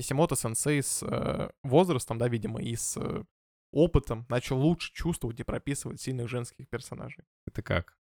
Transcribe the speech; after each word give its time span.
Кисимото 0.00 0.34
сенсей 0.34 0.82
с 0.82 1.02
э, 1.02 1.50
возрастом, 1.62 2.16
да, 2.16 2.26
видимо, 2.26 2.58
и 2.62 2.74
с 2.74 2.96
э, 2.96 3.22
опытом 3.70 4.24
начал 4.30 4.58
лучше 4.58 4.94
чувствовать 4.94 5.38
и 5.40 5.42
прописывать 5.44 6.00
сильных 6.00 6.26
женских 6.26 6.70
персонажей. 6.70 7.22
Это 7.46 7.60
как? 7.60 7.98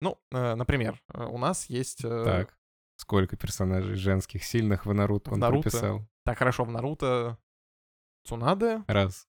Ну, 0.00 0.18
э, 0.32 0.54
например, 0.54 0.98
э, 1.12 1.26
у 1.26 1.36
нас 1.36 1.66
есть... 1.68 2.02
Э, 2.06 2.24
Так. 2.24 2.58
Сколько 2.96 3.36
персонажей 3.36 3.96
женских 3.96 4.44
сильных 4.44 4.86
в 4.86 4.94
Наруто 4.94 5.28
В 5.28 5.34
он 5.34 5.40
Наруто. 5.40 5.64
прописал? 5.68 6.08
Так 6.24 6.38
хорошо, 6.38 6.64
в 6.64 6.70
Наруто 6.70 7.36
Цунаде, 8.24 8.82
Раз, 8.88 9.28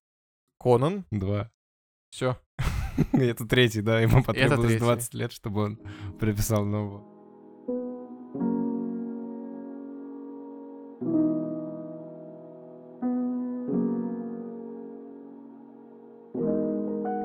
Конан, 0.58 1.04
два. 1.10 1.52
все. 2.08 2.40
Это 3.12 3.46
третий, 3.46 3.82
да, 3.82 4.00
ему 4.00 4.24
потребовалось 4.24 4.68
третий. 4.68 4.80
20 4.82 5.12
лет, 5.14 5.32
чтобы 5.32 5.62
он 5.62 5.76
прописал 6.18 6.64
нового. 6.64 7.04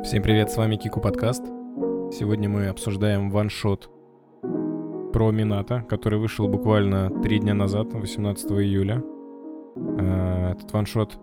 Всем 0.04 0.22
привет, 0.22 0.52
с 0.52 0.58
вами 0.58 0.76
Кику 0.76 1.00
Подкаст. 1.00 1.44
Сегодня 2.12 2.50
мы 2.50 2.68
обсуждаем 2.68 3.32
ваншот 3.32 3.90
про 5.14 5.32
Минато, 5.32 5.82
который 5.84 6.20
вышел 6.20 6.50
буквально 6.50 7.10
три 7.22 7.40
дня 7.40 7.54
назад, 7.54 7.94
18 7.94 8.52
июля. 8.52 9.02
Э, 9.98 10.52
Этот 10.52 10.72
ваншот 10.74 11.18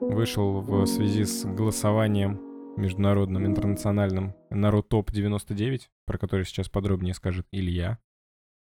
вышел 0.00 0.60
в 0.60 0.84
связи 0.86 1.24
с 1.24 1.46
голосованием 1.46 2.38
международным, 2.76 3.46
интернациональным 3.46 4.34
Нарутоп 4.50 5.10
99, 5.10 5.88
про 6.04 6.18
который 6.18 6.44
сейчас 6.44 6.68
подробнее 6.68 7.14
скажет 7.14 7.46
Илья. 7.50 7.98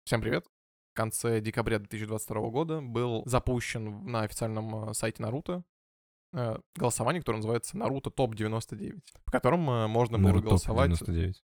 Всем 0.04 0.20
привет. 0.22 0.46
В 0.92 0.96
конце 0.96 1.40
декабря 1.40 1.80
2022 1.80 2.50
года 2.50 2.82
был 2.82 3.24
запущен 3.26 4.06
на 4.06 4.24
официальном 4.24 4.90
э, 4.90 4.94
сайте 4.94 5.24
Наруто 5.24 5.64
голосование, 6.76 7.22
которое 7.22 7.38
называется 7.38 7.78
Наруто 7.78 8.10
Топ 8.10 8.36
99, 8.36 9.04
в 9.26 9.32
котором 9.32 9.70
э, 9.70 9.88
можно 9.88 10.18
было 10.18 10.28
Нарутоп 10.28 10.50
голосовать... 10.50 10.90
99. 10.90 11.44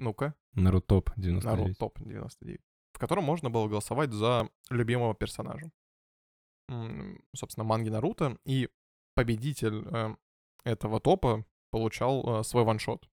Ну-ка, 0.00 0.34
Наруто 0.52 1.02
99. 1.16 1.78
Топ 1.78 1.98
99, 2.00 2.60
в 2.92 2.98
котором 2.98 3.24
можно 3.24 3.50
было 3.50 3.68
голосовать 3.68 4.12
за 4.12 4.48
любимого 4.70 5.14
персонажа. 5.14 5.70
Собственно, 7.34 7.64
манги 7.64 7.88
Наруто, 7.88 8.38
и 8.44 8.68
победитель 9.14 9.84
э, 9.90 10.14
этого 10.64 11.00
топа 11.00 11.44
получал 11.70 12.40
э, 12.40 12.44
свой 12.44 12.64
ваншот. 12.64 13.08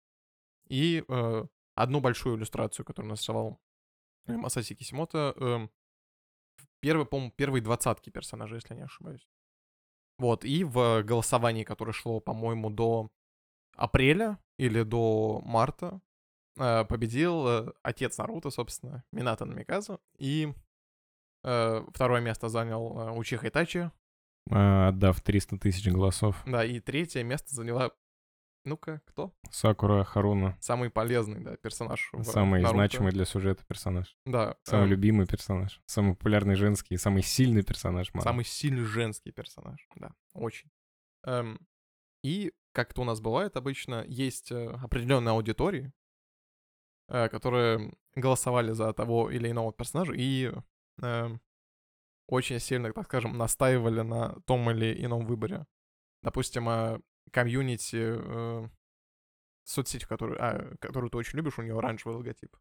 И 0.69 1.04
э, 1.06 1.44
одну 1.75 2.00
большую 2.00 2.36
иллюстрацию, 2.36 2.86
которую 2.86 3.10
нарисовал 3.10 3.60
э, 4.27 4.36
Масаси 4.36 4.75
Кисимото, 4.75 5.34
э, 5.36 5.69
первый, 6.80 7.06
по-моему, 7.06 7.32
первые 7.36 7.62
двадцатки 7.62 8.10
персонажей, 8.10 8.56
если 8.56 8.75
я 8.75 8.78
не 8.78 8.84
ошибаюсь. 8.84 9.28
Вот, 10.20 10.44
и 10.44 10.64
в 10.64 11.02
голосовании, 11.02 11.64
которое 11.64 11.92
шло, 11.92 12.20
по-моему, 12.20 12.68
до 12.68 13.08
апреля 13.74 14.38
или 14.58 14.82
до 14.82 15.40
марта, 15.46 16.02
э, 16.58 16.84
победил 16.84 17.48
э, 17.48 17.72
отец 17.82 18.18
Наруто, 18.18 18.50
собственно, 18.50 19.02
Минато 19.12 19.46
Намиказу, 19.46 19.98
и 20.18 20.52
э, 21.42 21.84
второе 21.94 22.20
место 22.20 22.50
занял 22.50 23.16
Учиха 23.18 23.48
Итачи, 23.48 23.91
А, 24.50 24.88
Отдав 24.88 25.22
300 25.22 25.58
тысяч 25.58 25.88
голосов. 25.88 26.36
да, 26.46 26.66
и 26.66 26.80
третье 26.80 27.22
место 27.24 27.54
заняла, 27.54 27.91
ну-ка, 28.64 29.00
кто? 29.06 29.34
Сакура 29.50 30.05
Харуна. 30.05 30.56
Самый 30.61 30.91
полезный, 30.91 31.41
да, 31.41 31.56
персонаж 31.56 32.11
Самый 32.22 32.61
Наруто. 32.61 32.77
значимый 32.77 33.12
для 33.12 33.25
сюжета 33.25 33.64
персонаж. 33.64 34.16
Да, 34.27 34.56
Самый 34.64 34.86
э, 34.86 34.89
любимый 34.89 35.27
персонаж. 35.27 35.80
Самый 35.86 36.14
популярный 36.14 36.55
женский, 36.56 36.97
самый 36.97 37.22
сильный 37.22 37.62
персонаж 37.62 38.12
манги. 38.12 38.25
Самый 38.25 38.44
сильный 38.44 38.84
женский 38.84 39.33
персонаж, 39.33 39.88
да, 39.97 40.14
очень. 40.34 40.70
Эм, 41.25 41.58
и, 42.22 42.53
как 42.72 42.92
это 42.92 43.00
у 43.00 43.05
нас 43.05 43.20
бывает 43.20 43.56
обычно, 43.56 44.05
есть 44.06 44.53
э, 44.53 44.69
определенные 44.83 45.33
аудитории, 45.33 45.92
э, 47.09 47.28
которые 47.28 47.94
голосовали 48.15 48.72
за 48.72 48.92
того 48.92 49.31
или 49.31 49.50
иного 49.50 49.72
персонажа 49.72 50.12
и 50.15 50.53
эм, 51.03 51.41
очень 52.28 52.60
сильно, 52.60 52.92
так 52.92 53.06
скажем, 53.06 53.37
настаивали 53.37 54.03
на 54.03 54.41
том 54.42 54.71
или 54.71 55.04
ином 55.04 55.27
выборе. 55.27 55.66
Допустим, 56.22 56.69
э, 56.69 57.00
комьюнити, 57.30 57.96
э, 58.18 58.68
соцсеть, 59.64 60.04
которую, 60.04 60.38
а, 60.42 60.76
которую 60.80 61.10
ты 61.10 61.16
очень 61.18 61.36
любишь, 61.38 61.58
у 61.58 61.62
нее 61.62 61.76
оранжевый 61.78 62.16
логотип. 62.16 62.56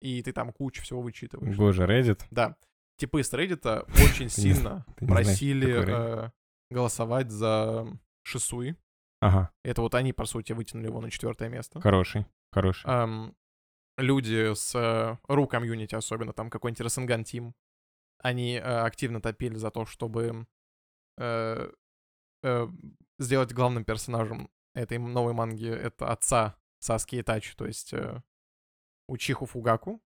И 0.00 0.22
ты 0.22 0.32
там 0.32 0.52
кучу 0.52 0.82
всего 0.82 1.02
вычитываешь. 1.02 1.56
Боже, 1.56 1.84
Reddit. 1.84 2.22
Да. 2.30 2.56
Типы 2.96 3.22
с 3.22 3.32
Reddit 3.32 3.82
очень 4.02 4.16
Ты 4.34 4.42
не- 4.42 4.54
сильно 4.54 4.86
просили 4.98 6.26
э, 6.26 6.30
голосовать 6.70 7.30
за 7.30 7.86
Шисуи. 8.22 8.76
Ага, 9.22 9.50
Это 9.64 9.82
вот 9.82 9.94
они, 9.94 10.14
по 10.14 10.24
сути, 10.24 10.52
вытянули 10.54 10.86
его 10.86 11.00
на 11.02 11.10
четвертое 11.10 11.50
место. 11.50 11.78
хороший, 11.82 12.24
хороший. 12.52 12.86
Эм, 12.90 13.36
люди 13.98 14.54
с 14.54 14.74
э, 14.74 15.18
ру 15.28 15.46
комьюнити, 15.46 15.94
особенно 15.94 16.32
там 16.32 16.48
какой-нибудь 16.48 16.80
Рассенган 16.80 17.24
Тим, 17.24 17.54
они 18.22 18.54
э, 18.54 18.60
активно 18.60 19.20
топили 19.20 19.56
за 19.56 19.70
то, 19.70 19.84
чтобы 19.84 20.46
э, 21.18 21.70
э, 22.42 22.68
сделать 23.20 23.52
главным 23.52 23.84
персонажем 23.84 24.50
этой 24.74 24.98
новой 24.98 25.32
манги 25.32 25.68
это 25.68 26.08
отца 26.10 26.56
Саски 26.78 27.20
Итачи, 27.20 27.54
то 27.56 27.66
есть 27.66 27.92
э, 27.92 28.22
Учиху 29.08 29.46
Фугаку. 29.46 30.02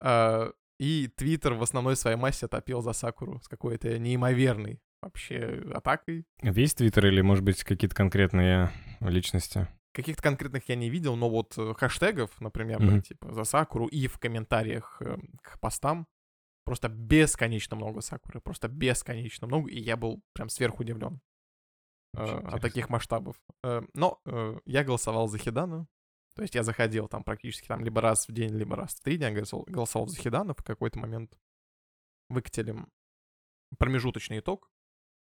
Э, 0.00 0.52
и 0.78 1.08
Твиттер 1.16 1.54
в 1.54 1.62
основной 1.62 1.96
своей 1.96 2.16
массе 2.16 2.48
топил 2.48 2.82
за 2.82 2.92
Сакуру 2.92 3.40
с 3.40 3.48
какой-то 3.48 3.98
неимоверной 3.98 4.80
вообще 5.00 5.62
атакой. 5.72 6.26
Весь 6.42 6.74
Твиттер 6.74 7.06
или, 7.06 7.20
может 7.20 7.44
быть, 7.44 7.62
какие-то 7.64 7.94
конкретные 7.94 8.70
личности? 9.00 9.68
Каких-то 9.92 10.22
конкретных 10.22 10.68
я 10.68 10.74
не 10.74 10.90
видел, 10.90 11.14
но 11.16 11.30
вот 11.30 11.56
э, 11.56 11.74
хэштегов, 11.74 12.40
например, 12.40 12.80
да, 12.80 12.84
Мгм. 12.86 13.02
типа 13.02 13.32
за 13.32 13.44
Сакуру 13.44 13.86
и 13.86 14.08
в 14.08 14.18
комментариях 14.18 15.00
э, 15.00 15.16
к 15.42 15.60
постам 15.60 16.08
просто 16.64 16.88
бесконечно 16.88 17.76
много 17.76 18.00
Сакуры, 18.00 18.40
просто 18.40 18.68
бесконечно 18.68 19.46
много, 19.46 19.70
и 19.70 19.78
я 19.78 19.96
был 19.96 20.22
прям 20.32 20.48
сверх 20.48 20.80
удивлен 20.80 21.20
от 22.16 22.30
интересно. 22.30 22.58
таких 22.60 22.88
масштабов. 22.90 23.36
Э, 23.62 23.82
Но 23.94 24.20
э, 24.26 24.58
я 24.66 24.84
голосовал 24.84 25.28
за 25.28 25.38
Хидану, 25.38 25.86
то 26.34 26.42
есть 26.42 26.54
я 26.54 26.62
заходил 26.62 27.08
там 27.08 27.22
практически 27.24 27.66
там 27.68 27.84
либо 27.84 28.00
раз 28.00 28.28
в 28.28 28.32
день, 28.32 28.52
либо 28.54 28.76
раз 28.76 28.94
в 28.94 29.00
три 29.02 29.18
дня 29.18 29.30
голосовал, 29.30 29.64
голосовал 29.68 30.08
за 30.08 30.16
Хидану, 30.20 30.54
в 30.54 30.62
какой-то 30.64 30.98
момент 30.98 31.38
выкатили 32.28 32.74
промежуточный 33.78 34.38
итог, 34.40 34.70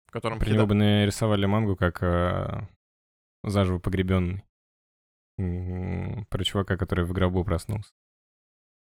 в 0.06 0.10
котором 0.12 0.38
При 0.38 0.46
Хида- 0.50 0.54
него 0.56 0.66
бы 0.66 0.74
нарисовали 0.74 1.46
мангу 1.46 1.76
как 1.76 2.02
э, 2.02 2.66
заживо 3.42 3.78
погребенный. 3.78 4.44
М, 5.38 6.26
Про 6.26 6.44
чувака, 6.44 6.76
который 6.76 7.04
в 7.04 7.12
гробу 7.12 7.44
проснулся. 7.44 7.90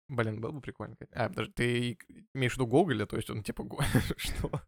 Блин, 0.09 0.39
было 0.39 0.51
бы 0.51 0.61
прикольно. 0.61 0.95
А, 1.11 1.27
подожди, 1.27 1.51
ты 1.53 1.97
имеешь 2.33 2.53
в 2.53 2.55
виду 2.55 2.67
Гоголя, 2.67 3.05
то 3.05 3.17
есть 3.17 3.29
он 3.29 3.43
типа... 3.43 3.65
Что? 4.17 4.61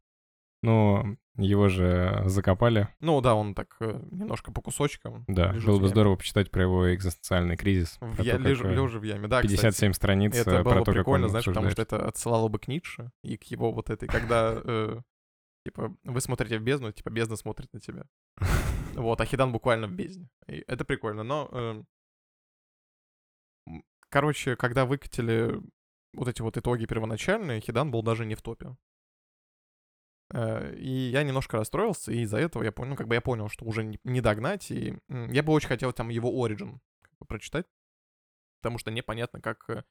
Ну, 0.62 1.18
его 1.38 1.70
же 1.70 2.24
закопали. 2.26 2.90
Ну 3.00 3.22
да, 3.22 3.34
он 3.36 3.56
так 3.56 3.78
э, 3.80 4.00
немножко 4.12 4.52
по 4.52 4.62
кусочкам. 4.62 5.24
Да, 5.28 5.54
было 5.66 5.80
бы 5.80 5.88
здорово 5.88 6.18
почитать 6.18 6.52
про 6.52 6.64
его 6.64 6.94
экзистенциальный 6.94 7.56
кризис. 7.56 7.98
В 8.02 8.22
я, 8.22 8.36
то, 8.36 8.42
лежа, 8.42 8.64
как, 8.64 8.72
э, 8.72 8.76
лежа 8.76 9.00
в 9.00 9.04
яме, 9.04 9.28
да, 9.28 9.42
57 9.42 9.72
кстати. 9.72 9.96
страниц 9.96 10.36
э, 10.36 10.42
Это 10.42 10.64
было 10.64 10.74
про 10.74 10.80
то, 10.80 10.86
как 10.86 10.96
прикольно, 10.96 11.26
он 11.26 11.30
знаешь, 11.30 11.46
потому 11.46 11.70
что 11.70 11.82
это 11.82 12.06
отсылало 12.06 12.50
бы 12.50 12.60
к 12.60 12.68
Ницше 12.68 13.12
и 13.24 13.38
к 13.38 13.44
его 13.46 13.72
вот 13.72 13.90
этой, 13.90 14.10
когда, 14.10 14.62
э, 14.64 15.00
типа, 15.66 15.96
вы 16.04 16.20
смотрите 16.22 16.60
в 16.60 16.62
бездну, 16.62 16.92
типа, 16.92 17.10
бездна 17.10 17.38
смотрит 17.38 17.72
на 17.74 17.80
тебя. 17.80 18.04
Вот, 18.96 19.22
а 19.22 19.26
Хидан 19.26 19.54
буквально 19.54 19.88
в 19.88 19.92
бездне. 19.92 20.30
И 20.48 20.64
это 20.68 20.84
прикольно, 20.84 21.24
но... 21.24 21.48
э, 21.52 21.84
м, 23.68 23.84
короче, 24.10 24.58
когда 24.58 24.86
выкатили 24.86 25.62
вот 26.14 26.28
эти 26.28 26.42
вот 26.42 26.58
итоги 26.58 26.86
первоначальные, 26.86 27.62
Хидан 27.62 27.92
был 27.92 28.02
даже 28.04 28.26
не 28.26 28.36
в 28.36 28.42
топе. 28.42 28.76
Э, 30.34 30.76
И 30.76 31.10
я 31.12 31.24
немножко 31.24 31.58
расстроился, 31.58 32.12
и 32.12 32.20
из-за 32.22 32.38
этого 32.38 32.64
я 32.64 32.72
понял, 32.72 32.96
как 32.96 33.08
бы 33.08 33.16
я 33.16 33.22
понял, 33.22 33.50
что 33.50 33.66
уже 33.66 33.84
не- 33.84 34.22
догнать, 34.22 34.72
и 34.72 34.98
я 35.10 35.44
бы 35.44 35.54
очень 35.54 35.68
хотел 35.70 35.92
там 35.94 36.10
его 36.10 36.30
Origin 36.48 36.80
как 37.02 37.12
бы 37.20 37.26
прочитать, 37.26 37.66
потому 38.62 38.78
что 38.78 38.92
непонятно, 38.92 39.42
как 39.42 39.70
э, 39.70 39.84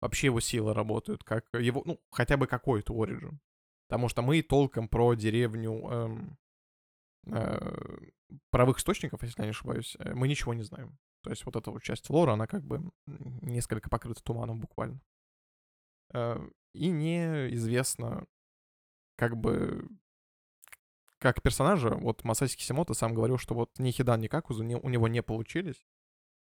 вообще 0.00 0.26
его 0.28 0.40
силы 0.40 0.74
работают, 0.74 1.24
как 1.24 1.46
его, 1.52 1.82
ну, 1.84 2.00
хотя 2.10 2.36
бы 2.36 2.46
какой-то 2.46 2.94
Origin. 2.94 3.38
Потому 3.88 4.08
что 4.08 4.22
мы 4.22 4.40
толком 4.42 4.88
про 4.88 5.14
деревню 5.14 5.72
эм, 5.90 6.38
э, 7.26 7.98
правых 8.50 8.78
источников, 8.78 9.22
если 9.22 9.42
я 9.42 9.46
не 9.46 9.50
ошибаюсь, 9.50 9.96
э, 9.98 10.14
мы 10.14 10.28
ничего 10.28 10.54
не 10.54 10.62
знаем. 10.62 10.98
То 11.22 11.30
есть 11.30 11.44
вот 11.44 11.54
эта 11.56 11.70
вот 11.70 11.82
часть 11.82 12.08
лора, 12.10 12.32
она 12.32 12.46
как 12.46 12.64
бы 12.64 12.90
несколько 13.06 13.90
покрыта 13.90 14.22
туманом 14.22 14.58
буквально. 14.60 15.00
Э, 16.14 16.38
И 16.74 16.88
неизвестно, 16.88 18.26
как 19.16 19.36
бы, 19.36 19.88
как 21.18 21.42
персонажа, 21.42 21.90
вот 21.90 22.24
Масаси 22.24 22.56
Кисимото 22.56 22.94
сам 22.94 23.14
говорил, 23.14 23.38
что 23.38 23.54
вот 23.54 23.78
ни 23.78 23.90
Хидан, 23.90 24.20
ни 24.20 24.26
Какузу 24.26 24.62
не- 24.64 24.76
у 24.76 24.88
него 24.88 25.08
не 25.08 25.22
получились. 25.22 25.86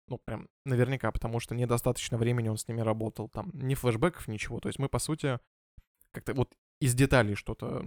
Ну, 0.08 0.18
прям 0.18 0.50
наверняка, 0.66 1.12
потому 1.12 1.40
что 1.40 1.56
недостаточно 1.56 2.18
времени 2.18 2.50
он 2.50 2.58
с 2.58 2.68
ними 2.68 2.82
работал. 2.82 3.30
Там 3.30 3.50
ни 3.54 3.76
флешбеков, 3.76 4.28
ничего. 4.28 4.60
То 4.60 4.70
есть 4.70 4.80
мы, 4.80 4.90
по 4.90 5.00
сути, 5.00 5.40
как-то 6.12 6.34
вот 6.34 6.56
из 6.80 6.96
деталей 6.96 7.36
что-то 7.36 7.86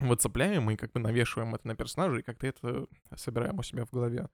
выцепляем 0.00 0.70
и 0.70 0.76
как 0.76 0.92
бы 0.92 1.00
навешиваем 1.00 1.54
это 1.54 1.66
на 1.66 1.76
персонажа, 1.76 2.18
и 2.18 2.22
как-то 2.22 2.46
это 2.46 2.86
собираем 3.16 3.58
у 3.58 3.62
себя 3.62 3.84
в 3.84 3.90
голове. 3.90 4.28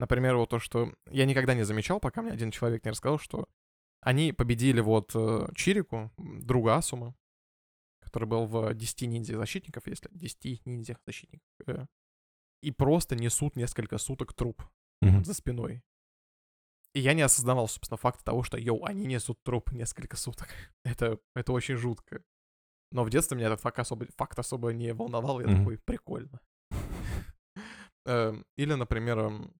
Например, 0.00 0.36
вот 0.36 0.50
то, 0.50 0.58
что 0.58 0.92
я 1.10 1.24
никогда 1.24 1.54
не 1.54 1.64
замечал, 1.64 2.00
пока 2.00 2.22
мне 2.22 2.32
один 2.32 2.50
человек 2.50 2.84
не 2.84 2.90
рассказал, 2.90 3.18
что 3.18 3.48
они 4.00 4.32
победили 4.32 4.80
вот 4.80 5.12
э, 5.14 5.48
Чирику, 5.54 6.10
друга 6.18 6.76
Асума, 6.76 7.14
который 8.14 8.28
был 8.28 8.46
в 8.46 8.74
10 8.74 9.08
ниндзя 9.08 9.36
защитников, 9.36 9.88
если 9.88 10.08
10 10.12 10.64
ниндзя 10.66 10.96
защитников, 11.04 11.48
э, 11.66 11.86
и 12.62 12.70
просто 12.70 13.16
несут 13.16 13.56
несколько 13.56 13.98
суток 13.98 14.32
труп 14.34 14.62
Мгм. 15.02 15.24
за 15.24 15.34
спиной. 15.34 15.82
И 16.94 17.00
я 17.00 17.14
не 17.14 17.22
осознавал, 17.22 17.66
собственно, 17.66 17.96
факта 17.98 18.22
того, 18.24 18.44
что, 18.44 18.56
йоу, 18.56 18.84
они 18.84 19.06
несут 19.06 19.42
труп 19.42 19.72
несколько 19.72 20.16
суток. 20.16 20.48
Это, 20.84 21.18
это 21.34 21.52
очень 21.52 21.74
жутко. 21.76 22.22
Но 22.92 23.02
в 23.02 23.10
детстве 23.10 23.36
меня 23.36 23.48
этот 23.48 23.60
факт 23.60 23.80
особо, 23.80 24.06
факт 24.16 24.38
особо 24.38 24.72
не 24.72 24.94
волновал, 24.94 25.40
я 25.40 25.48
Мгм. 25.48 25.56
такой, 25.58 25.78
прикольно. 25.78 26.40
Эм, 28.06 28.44
Или, 28.56 28.74
например, 28.74 29.18
эм, 29.18 29.52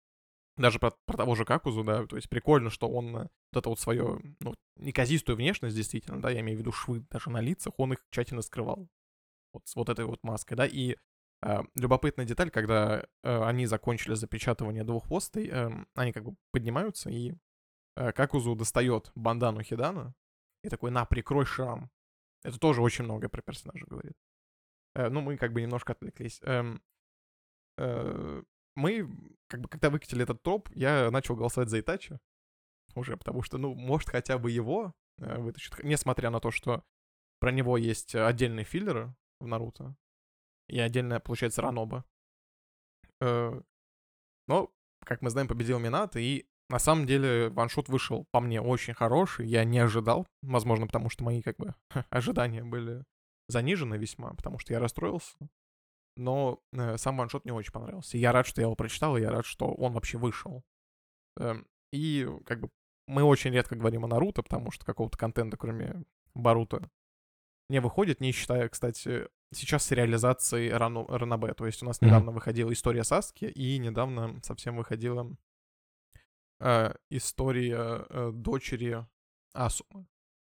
даже 0.57 0.79
про, 0.79 0.91
про 1.05 1.17
того 1.17 1.35
же 1.35 1.45
Какузу, 1.45 1.83
да, 1.83 2.05
то 2.05 2.15
есть 2.15 2.29
прикольно, 2.29 2.69
что 2.69 2.87
он 2.87 3.15
э, 3.15 3.19
вот 3.51 3.59
это 3.59 3.69
вот 3.69 3.79
свое, 3.79 4.19
ну, 4.39 4.53
неказистую 4.77 5.35
внешность, 5.35 5.75
действительно, 5.75 6.21
да, 6.21 6.29
я 6.29 6.39
имею 6.41 6.57
в 6.57 6.61
виду 6.61 6.71
швы 6.71 7.01
даже 7.09 7.29
на 7.29 7.41
лицах, 7.41 7.73
он 7.77 7.93
их 7.93 7.99
тщательно 8.09 8.41
скрывал. 8.41 8.87
Вот 9.53 9.67
с 9.67 9.75
вот 9.75 9.89
этой 9.89 10.05
вот 10.05 10.23
маской, 10.23 10.55
да, 10.55 10.65
и 10.65 10.95
э, 11.41 11.59
любопытная 11.75 12.25
деталь, 12.25 12.51
когда 12.51 13.05
э, 13.23 13.43
они 13.43 13.65
закончили 13.65 14.13
запечатывание 14.13 14.83
двуххвостой, 14.83 15.47
эм, 15.47 15.87
они 15.95 16.13
как 16.13 16.23
бы 16.23 16.35
поднимаются, 16.51 17.09
и 17.09 17.33
э, 17.95 18.11
Какузу 18.13 18.55
достает 18.55 19.11
бандану 19.15 19.61
Хидана, 19.61 20.13
и 20.63 20.69
такой, 20.69 20.91
на, 20.91 21.05
прикрой 21.05 21.45
шрам. 21.45 21.89
Это 22.43 22.59
тоже 22.59 22.81
очень 22.81 23.05
много 23.05 23.27
про 23.29 23.41
персонажа 23.41 23.85
говорит. 23.87 24.15
Э, 24.95 25.09
ну, 25.09 25.21
мы 25.21 25.37
как 25.37 25.51
бы 25.53 25.61
немножко 25.61 25.93
отвлеклись. 25.93 26.39
Эм, 26.43 26.81
э, 27.77 28.43
мы, 28.75 29.09
как 29.47 29.61
бы, 29.61 29.69
когда 29.69 29.89
выкатили 29.89 30.23
этот 30.23 30.41
топ, 30.41 30.69
я 30.75 31.09
начал 31.11 31.35
голосовать 31.35 31.69
за 31.69 31.79
Итачи. 31.79 32.19
Уже, 32.95 33.17
потому 33.17 33.41
что, 33.41 33.57
ну, 33.57 33.73
может, 33.73 34.09
хотя 34.09 34.37
бы 34.37 34.51
его 34.51 34.93
э, 35.17 35.37
вытащат. 35.39 35.83
Несмотря 35.83 36.29
на 36.29 36.39
то, 36.39 36.51
что 36.51 36.83
про 37.39 37.51
него 37.51 37.77
есть 37.77 38.15
отдельные 38.15 38.63
филлеры 38.63 39.13
в 39.39 39.47
Наруто. 39.47 39.95
И 40.67 40.79
отдельная, 40.79 41.19
получается, 41.19 41.61
Раноба. 41.61 42.05
Э, 43.21 43.61
но, 44.47 44.71
как 44.99 45.21
мы 45.21 45.29
знаем, 45.29 45.47
победил 45.47 45.79
Минат, 45.79 46.15
и 46.15 46.47
на 46.69 46.79
самом 46.79 47.05
деле 47.05 47.49
ваншот 47.49 47.89
вышел 47.89 48.25
по 48.31 48.39
мне 48.39 48.61
очень 48.61 48.93
хороший. 48.93 49.47
Я 49.47 49.63
не 49.63 49.79
ожидал, 49.79 50.27
возможно, 50.41 50.87
потому 50.87 51.09
что 51.09 51.23
мои, 51.23 51.41
как 51.41 51.57
бы, 51.57 51.75
ожидания 52.09 52.63
были 52.63 53.03
занижены 53.47 53.95
весьма, 53.95 54.33
потому 54.33 54.57
что 54.59 54.73
я 54.73 54.79
расстроился. 54.79 55.35
Но 56.17 56.61
э, 56.71 56.97
сам 56.97 57.17
ваншот 57.17 57.43
мне 57.45 57.53
очень 57.53 57.71
понравился. 57.73 58.17
Я 58.17 58.31
рад, 58.31 58.47
что 58.47 58.61
я 58.61 58.65
его 58.67 58.75
прочитал, 58.75 59.17
и 59.17 59.21
я 59.21 59.31
рад, 59.31 59.45
что 59.45 59.67
он 59.67 59.93
вообще 59.93 60.17
вышел. 60.17 60.63
Эм, 61.37 61.67
и 61.91 62.27
как 62.45 62.61
бы 62.61 62.69
мы 63.07 63.23
очень 63.23 63.51
редко 63.51 63.75
говорим 63.75 64.05
о 64.05 64.07
Наруто, 64.07 64.41
потому 64.41 64.71
что 64.71 64.85
какого-то 64.85 65.17
контента, 65.17 65.57
кроме 65.57 66.03
Баруто, 66.33 66.89
не 67.69 67.79
выходит, 67.79 68.21
не 68.21 68.31
считая, 68.31 68.69
кстати, 68.69 69.27
сейчас 69.53 69.85
сериализации 69.85 70.69
Рану, 70.69 71.05
Ранобе. 71.07 71.53
То 71.53 71.65
есть 71.65 71.83
у 71.83 71.85
нас 71.85 71.99
Мгм. 71.99 72.07
недавно 72.07 72.31
выходила 72.31 72.71
история 72.71 73.03
Саски, 73.03 73.45
и 73.45 73.77
недавно 73.77 74.39
совсем 74.43 74.77
выходила 74.77 75.35
э, 76.59 76.93
история 77.09 78.05
э, 78.09 78.31
дочери 78.33 79.05
Асумы. 79.53 80.07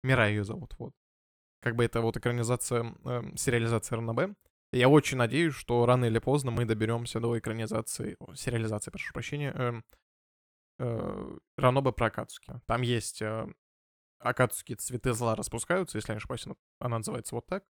Мира 0.02 0.28
ее 0.28 0.44
зовут, 0.44 0.74
вот. 0.78 0.94
Как 1.60 1.76
бы 1.76 1.84
это 1.84 2.00
вот 2.00 2.16
экранизация, 2.16 2.94
э, 3.04 3.22
сериализация 3.36 3.96
Ранобе. 3.96 4.34
Я 4.72 4.88
очень 4.88 5.18
надеюсь, 5.18 5.54
что 5.54 5.84
рано 5.84 6.04
или 6.04 6.18
поздно 6.18 6.50
мы 6.52 6.64
доберемся 6.64 7.18
до 7.20 7.36
экранизации, 7.38 8.16
о, 8.20 8.34
сериализации, 8.34 8.90
прошу 8.90 9.12
прощения, 9.12 9.50
эм, 9.52 9.84
э, 10.78 11.38
Ранобе 11.56 11.92
про 11.92 12.06
Акацуки. 12.06 12.60
Там 12.66 12.82
есть 12.82 13.20
э, 13.20 13.46
Акацуки 14.20 14.74
цветы 14.74 15.12
зла 15.12 15.34
распускаются, 15.34 15.98
если 15.98 16.12
я 16.12 16.14
не 16.14 16.18
ошибаюсь, 16.18 16.46
она- 16.78 16.98
называется 16.98 17.34
вот 17.34 17.46
так. 17.46 17.64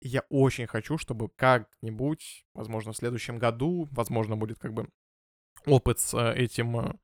Я 0.00 0.24
очень 0.28 0.66
хочу, 0.66 0.98
чтобы 0.98 1.28
как-нибудь, 1.28 2.46
возможно, 2.54 2.92
в 2.92 2.96
следующем 2.96 3.38
году, 3.38 3.88
возможно, 3.92 4.36
будет 4.36 4.58
как 4.58 4.72
бы 4.72 4.88
опыт 5.66 6.00
с 6.00 6.14
э, 6.14 6.34
этим, 6.34 6.98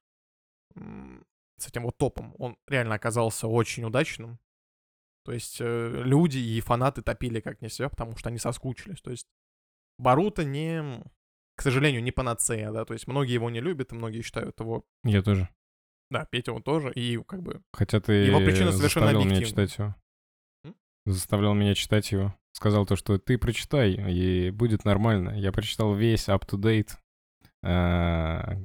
э, 0.76 1.22
с 1.56 1.68
этим 1.68 1.84
вот 1.84 1.98
топом. 1.98 2.34
Он 2.38 2.56
реально 2.66 2.96
оказался 2.96 3.46
очень 3.46 3.84
удачным. 3.84 4.38
То 5.24 5.32
есть 5.32 5.58
э, 5.60 6.02
люди 6.04 6.38
и 6.38 6.60
фанаты 6.60 7.02
топили 7.02 7.40
как 7.40 7.62
не 7.62 7.68
себя, 7.68 7.88
потому 7.88 8.16
что 8.16 8.28
они 8.28 8.38
соскучились. 8.38 9.00
То 9.00 9.10
есть 9.10 9.26
Баруто 9.98 10.44
не, 10.44 11.02
к 11.56 11.62
сожалению, 11.62 12.02
не 12.02 12.12
панацея, 12.12 12.70
да, 12.72 12.84
то 12.84 12.94
есть 12.94 13.06
многие 13.06 13.34
его 13.34 13.48
не 13.50 13.60
любят, 13.60 13.92
и 13.92 13.94
многие 13.94 14.22
считают 14.22 14.58
его, 14.60 14.84
Я 15.02 15.22
тоже. 15.22 15.48
да, 16.10 16.26
Петя 16.26 16.52
он 16.52 16.62
тоже, 16.62 16.92
и 16.92 17.16
как 17.24 17.42
бы 17.42 17.62
Хотя 17.72 18.00
ты 18.00 18.12
Его 18.12 18.38
причина 18.38 18.72
совершенно 18.72 19.06
заставлял 19.06 19.24
меня 19.24 19.42
читать 19.44 19.78
его. 19.78 19.94
М? 20.64 20.76
Заставлял 21.06 21.54
меня 21.54 21.74
читать 21.74 22.12
его. 22.12 22.34
Сказал 22.52 22.86
то, 22.86 22.94
что 22.94 23.18
ты 23.18 23.38
прочитай, 23.38 23.92
и 23.92 24.50
будет 24.50 24.84
нормально. 24.84 25.30
Я 25.30 25.50
прочитал 25.52 25.94
весь 25.94 26.28
up-to-date. 26.28 26.90
А, 27.64 28.58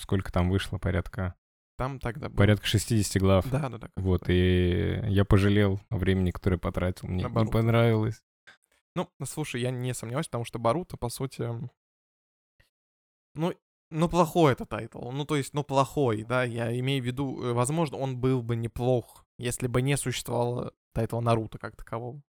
Сколько 0.00 0.32
там 0.32 0.48
вышло? 0.50 0.78
Порядка... 0.78 1.34
там 1.80 1.98
тогда 1.98 2.28
было. 2.28 2.36
Порядка 2.36 2.66
60 2.66 3.22
глав. 3.22 3.50
Да, 3.50 3.70
да, 3.70 3.78
да. 3.78 3.90
Вот, 3.96 4.28
и 4.28 5.00
я 5.08 5.24
пожалел 5.24 5.80
о 5.88 5.96
времени, 5.96 6.30
которое 6.30 6.58
потратил. 6.58 7.08
Мне 7.08 7.24
не 7.24 7.50
понравилось. 7.50 8.22
Ну, 8.94 9.08
слушай, 9.24 9.62
я 9.62 9.70
не 9.70 9.94
сомневаюсь, 9.94 10.26
потому 10.26 10.44
что 10.44 10.58
Боруто, 10.58 10.98
по 10.98 11.08
сути, 11.08 11.48
ну, 13.34 13.54
ну, 13.90 14.08
плохой 14.10 14.52
это 14.52 14.66
title. 14.66 15.10
Ну, 15.10 15.24
то 15.24 15.36
есть, 15.36 15.54
ну, 15.54 15.64
плохой, 15.64 16.24
да, 16.24 16.44
я 16.44 16.78
имею 16.80 17.02
в 17.02 17.06
виду, 17.06 17.42
э, 17.42 17.52
возможно, 17.54 17.96
он 17.96 18.18
был 18.18 18.42
бы 18.42 18.56
неплох, 18.56 19.24
если 19.38 19.66
бы 19.66 19.80
не 19.80 19.96
существовало 19.96 20.74
тайтла 20.92 21.20
Наруто 21.20 21.56
как 21.56 21.76
такового. 21.76 22.20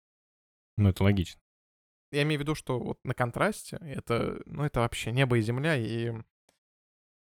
Ну, 0.76 0.90
это 0.90 1.02
логично. 1.02 1.40
Я 2.12 2.22
имею 2.22 2.38
в 2.38 2.42
виду, 2.42 2.54
что 2.54 2.78
вот 2.78 2.98
на 3.02 3.14
контрасте 3.14 3.78
это, 3.80 4.40
ну, 4.46 4.62
это 4.62 4.80
вообще 4.80 5.10
небо 5.10 5.38
и 5.38 5.42
земля, 5.42 5.76
и, 5.76 6.12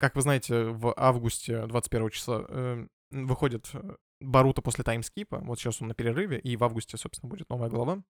как 0.02 0.16
вы 0.16 0.24
знаете, 0.24 0.64
в 0.64 0.94
августе 0.98 1.68
21 1.68 2.10
числа 2.10 2.46
э, 2.50 2.88
выходит 3.12 3.72
Баруто 4.20 4.64
после 4.64 4.84
таймскипа, 4.84 5.40
вот 5.42 5.60
сейчас 5.60 5.80
он 5.80 5.90
на 5.90 5.94
перерыве, 5.94 6.40
и 6.40 6.58
в 6.58 6.64
августе, 6.64 6.98
собственно, 6.98 7.30
будет 7.30 7.50
новая 7.50 7.70
глава, 7.70 8.04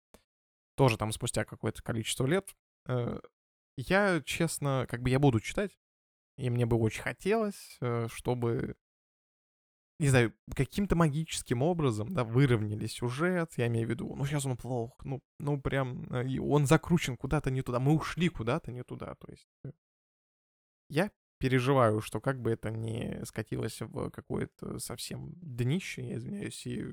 тоже 0.75 0.97
там 0.97 1.11
спустя 1.11 1.43
какое-то 1.43 1.83
количество 1.83 2.25
лет. 2.25 2.55
Э, 2.87 3.19
я, 3.75 4.21
честно, 4.25 4.87
как 4.89 5.01
бы 5.01 5.09
я 5.09 5.19
буду 5.19 5.41
читать, 5.41 5.77
и 6.37 6.49
мне 6.49 6.65
бы 6.65 6.77
очень 6.77 7.01
хотелось, 7.01 7.77
э, 7.81 8.07
чтобы, 8.09 8.75
не 9.99 10.07
знаю, 10.07 10.33
каким-то 10.55 10.95
магическим 10.95 11.61
образом, 11.61 12.13
да, 12.13 12.23
выровняли 12.23 12.87
сюжет, 12.87 13.51
я 13.57 13.67
имею 13.67 13.85
в 13.85 13.89
виду, 13.89 14.15
ну, 14.15 14.25
сейчас 14.25 14.45
он 14.45 14.55
плох, 14.55 14.97
ну, 15.03 15.21
ну, 15.39 15.59
прям, 15.59 16.05
э, 16.13 16.39
он 16.39 16.67
закручен 16.67 17.17
куда-то 17.17 17.51
не 17.51 17.61
туда, 17.61 17.81
мы 17.81 17.93
ушли 17.93 18.29
куда-то 18.29 18.71
не 18.71 18.83
туда, 18.83 19.15
то 19.15 19.29
есть 19.29 19.49
э, 19.65 19.71
я 20.89 21.11
переживаю, 21.41 22.01
что 22.01 22.21
как 22.21 22.39
бы 22.39 22.51
это 22.51 22.69
не 22.69 23.25
скатилось 23.25 23.81
в 23.81 24.11
какое-то 24.11 24.79
совсем 24.79 25.33
днище, 25.41 26.07
я 26.07 26.17
извиняюсь, 26.17 26.65
и 26.67 26.85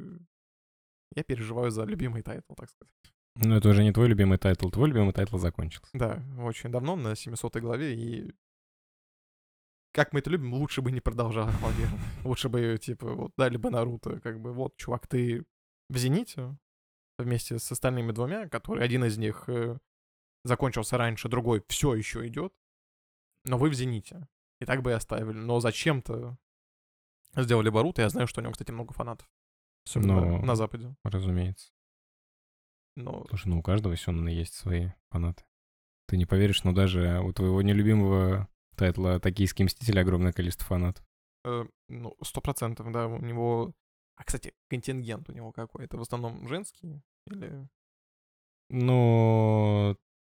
я 1.14 1.22
переживаю 1.22 1.70
за 1.70 1.84
любимый 1.84 2.22
title, 2.22 2.54
так 2.54 2.70
сказать. 2.70 2.94
Но 3.36 3.56
это 3.56 3.68
уже 3.68 3.84
не 3.84 3.92
твой 3.92 4.08
любимый 4.08 4.38
title. 4.38 4.68
Твой 4.70 4.88
любимый 4.88 5.12
title 5.12 5.38
закончился. 5.38 5.90
Да, 5.92 6.24
очень 6.38 6.70
давно, 6.70 6.96
на 6.96 7.14
700 7.14 7.58
главе, 7.58 7.94
и 7.94 8.34
как 9.92 10.12
мы 10.12 10.20
это 10.20 10.30
любим, 10.30 10.54
лучше 10.54 10.80
бы 10.82 10.90
не 10.92 11.00
продолжал, 11.00 11.46
наверное. 11.46 12.00
Лучше 12.24 12.48
бы, 12.48 12.78
типа, 12.80 13.14
вот, 13.14 13.32
дали 13.36 13.56
бы 13.56 13.70
Наруто, 13.70 14.20
как 14.20 14.40
бы, 14.40 14.52
вот, 14.52 14.76
чувак, 14.76 15.06
ты 15.06 15.44
в 15.88 15.96
Зените 15.96 16.56
вместе 17.18 17.58
с 17.58 17.72
остальными 17.72 18.12
двумя, 18.12 18.48
которые 18.48 18.84
один 18.84 19.04
из 19.04 19.18
них 19.18 19.48
э, 19.48 19.76
закончился 20.44 20.98
раньше, 20.98 21.28
другой 21.28 21.64
все 21.68 21.94
еще 21.94 22.26
идет, 22.26 22.52
но 23.44 23.58
вы 23.58 23.70
в 23.70 23.74
Зените. 23.74 24.28
И 24.60 24.64
так 24.64 24.82
бы 24.82 24.90
и 24.90 24.94
оставили. 24.94 25.36
Но 25.36 25.60
зачем-то 25.60 26.36
сделали 27.36 27.70
Баруто, 27.70 28.02
я 28.02 28.08
знаю, 28.08 28.26
что 28.26 28.40
у 28.40 28.42
него, 28.42 28.52
кстати, 28.52 28.70
много 28.70 28.92
фанатов. 28.92 29.28
Особенно 29.86 30.20
Но- 30.20 30.38
на 30.42 30.56
Западе. 30.56 30.94
Разумеется. 31.04 31.72
Но 32.96 33.24
Слушай, 33.28 33.48
ну 33.48 33.58
у 33.60 33.62
каждого 33.62 33.96
Сёнэна 33.96 34.28
есть 34.28 34.54
свои 34.54 34.90
фанаты. 35.10 35.44
Ты 36.08 36.16
не 36.16 36.26
поверишь, 36.26 36.64
но 36.64 36.72
даже 36.72 37.20
у 37.20 37.32
твоего 37.32 37.62
нелюбимого 37.62 38.48
тайтла 38.76 39.20
«Токийские 39.20 39.66
мстители» 39.66 39.98
огромное 40.00 40.32
количество 40.32 40.66
фанатов. 40.66 41.04
Э, 41.44 41.64
ну, 41.88 42.16
сто 42.22 42.40
процентов, 42.40 42.90
да, 42.92 43.06
у 43.06 43.20
него... 43.20 43.74
А, 44.16 44.24
кстати, 44.24 44.52
контингент 44.68 45.28
у 45.28 45.32
него 45.32 45.52
какой? 45.52 45.84
Это 45.84 45.96
в 45.96 46.00
основном 46.00 46.48
женский 46.48 47.00
или... 47.26 47.68
Ну, 48.70 49.96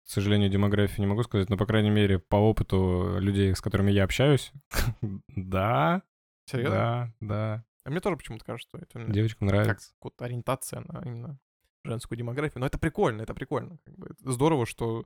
к 0.09 0.11
сожалению, 0.11 0.49
демографию 0.49 1.01
не 1.01 1.07
могу 1.07 1.23
сказать, 1.23 1.51
но, 1.51 1.59
по 1.59 1.67
крайней 1.67 1.91
мере, 1.91 2.19
по 2.19 2.37
опыту 2.37 3.19
людей, 3.21 3.55
с 3.55 3.61
которыми 3.61 3.91
я 3.91 4.05
общаюсь, 4.05 4.53
да, 5.37 6.03
Серьезно? 6.47 6.75
да, 6.75 7.13
да, 7.21 7.65
А 7.85 7.91
мне 7.91 8.01
тоже 8.01 8.17
почему-то 8.17 8.43
кажется, 8.43 8.71
что 8.71 8.79
это 8.79 9.05
девочкам 9.13 9.49
как 9.49 9.57
нравится. 9.59 9.93
вот 10.01 10.21
ориентация 10.23 10.81
на 10.81 11.03
именно 11.05 11.39
женскую 11.85 12.17
демографию. 12.17 12.61
Но 12.61 12.67
это 12.67 12.79
прикольно, 12.79 13.21
это 13.21 13.35
прикольно. 13.35 13.79
Как 13.85 13.99
бы. 13.99 14.15
Здорово, 14.21 14.65
что 14.65 15.05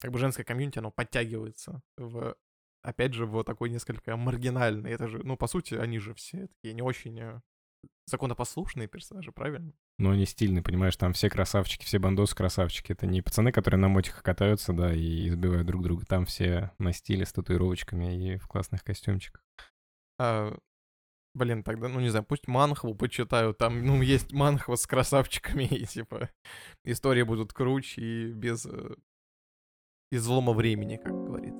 как 0.00 0.10
бы 0.10 0.18
женское 0.18 0.44
комьюнити, 0.44 0.78
оно 0.78 0.90
подтягивается 0.90 1.82
в, 1.98 2.34
опять 2.80 3.12
же, 3.12 3.26
в 3.26 3.44
такой 3.44 3.68
несколько 3.68 4.16
маргинальный. 4.16 4.90
Это 4.90 5.06
же, 5.06 5.18
ну, 5.22 5.36
по 5.36 5.46
сути, 5.48 5.74
они 5.74 5.98
же 5.98 6.14
все 6.14 6.46
такие 6.46 6.72
не 6.72 6.80
очень 6.80 7.20
э, 7.20 7.40
законопослушные 8.06 8.88
персонажи, 8.88 9.32
правильно? 9.32 9.72
Но 9.98 10.10
они 10.10 10.26
стильные, 10.26 10.62
понимаешь, 10.62 10.96
там 10.96 11.12
все 11.12 11.30
красавчики, 11.30 11.84
все 11.84 11.98
бандосы 11.98 12.34
красавчики. 12.34 12.92
Это 12.92 13.06
не 13.06 13.22
пацаны, 13.22 13.52
которые 13.52 13.80
на 13.80 13.88
мотиках 13.88 14.22
катаются, 14.22 14.72
да, 14.72 14.92
и 14.92 15.28
избивают 15.28 15.66
друг 15.66 15.82
друга. 15.82 16.04
Там 16.06 16.26
все 16.26 16.72
на 16.78 16.92
стиле 16.92 17.24
с 17.24 17.32
татуировочками 17.32 18.34
и 18.34 18.36
в 18.36 18.46
классных 18.48 18.82
костюмчиках. 18.82 19.42
А, 20.18 20.56
блин, 21.34 21.62
тогда, 21.62 21.88
ну 21.88 22.00
не 22.00 22.08
знаю, 22.08 22.24
пусть 22.24 22.48
Манхву 22.48 22.94
почитаю, 22.94 23.54
там, 23.54 23.84
ну, 23.84 24.02
есть 24.02 24.32
Манхва 24.32 24.76
с 24.76 24.86
красавчиками, 24.86 25.64
и, 25.70 25.84
типа, 25.86 26.30
истории 26.84 27.22
будут 27.22 27.52
круче 27.52 28.00
и 28.00 28.32
без 28.32 28.66
э, 28.66 28.94
излома 30.10 30.52
времени, 30.52 30.96
как 30.96 31.12
говорится. 31.12 31.53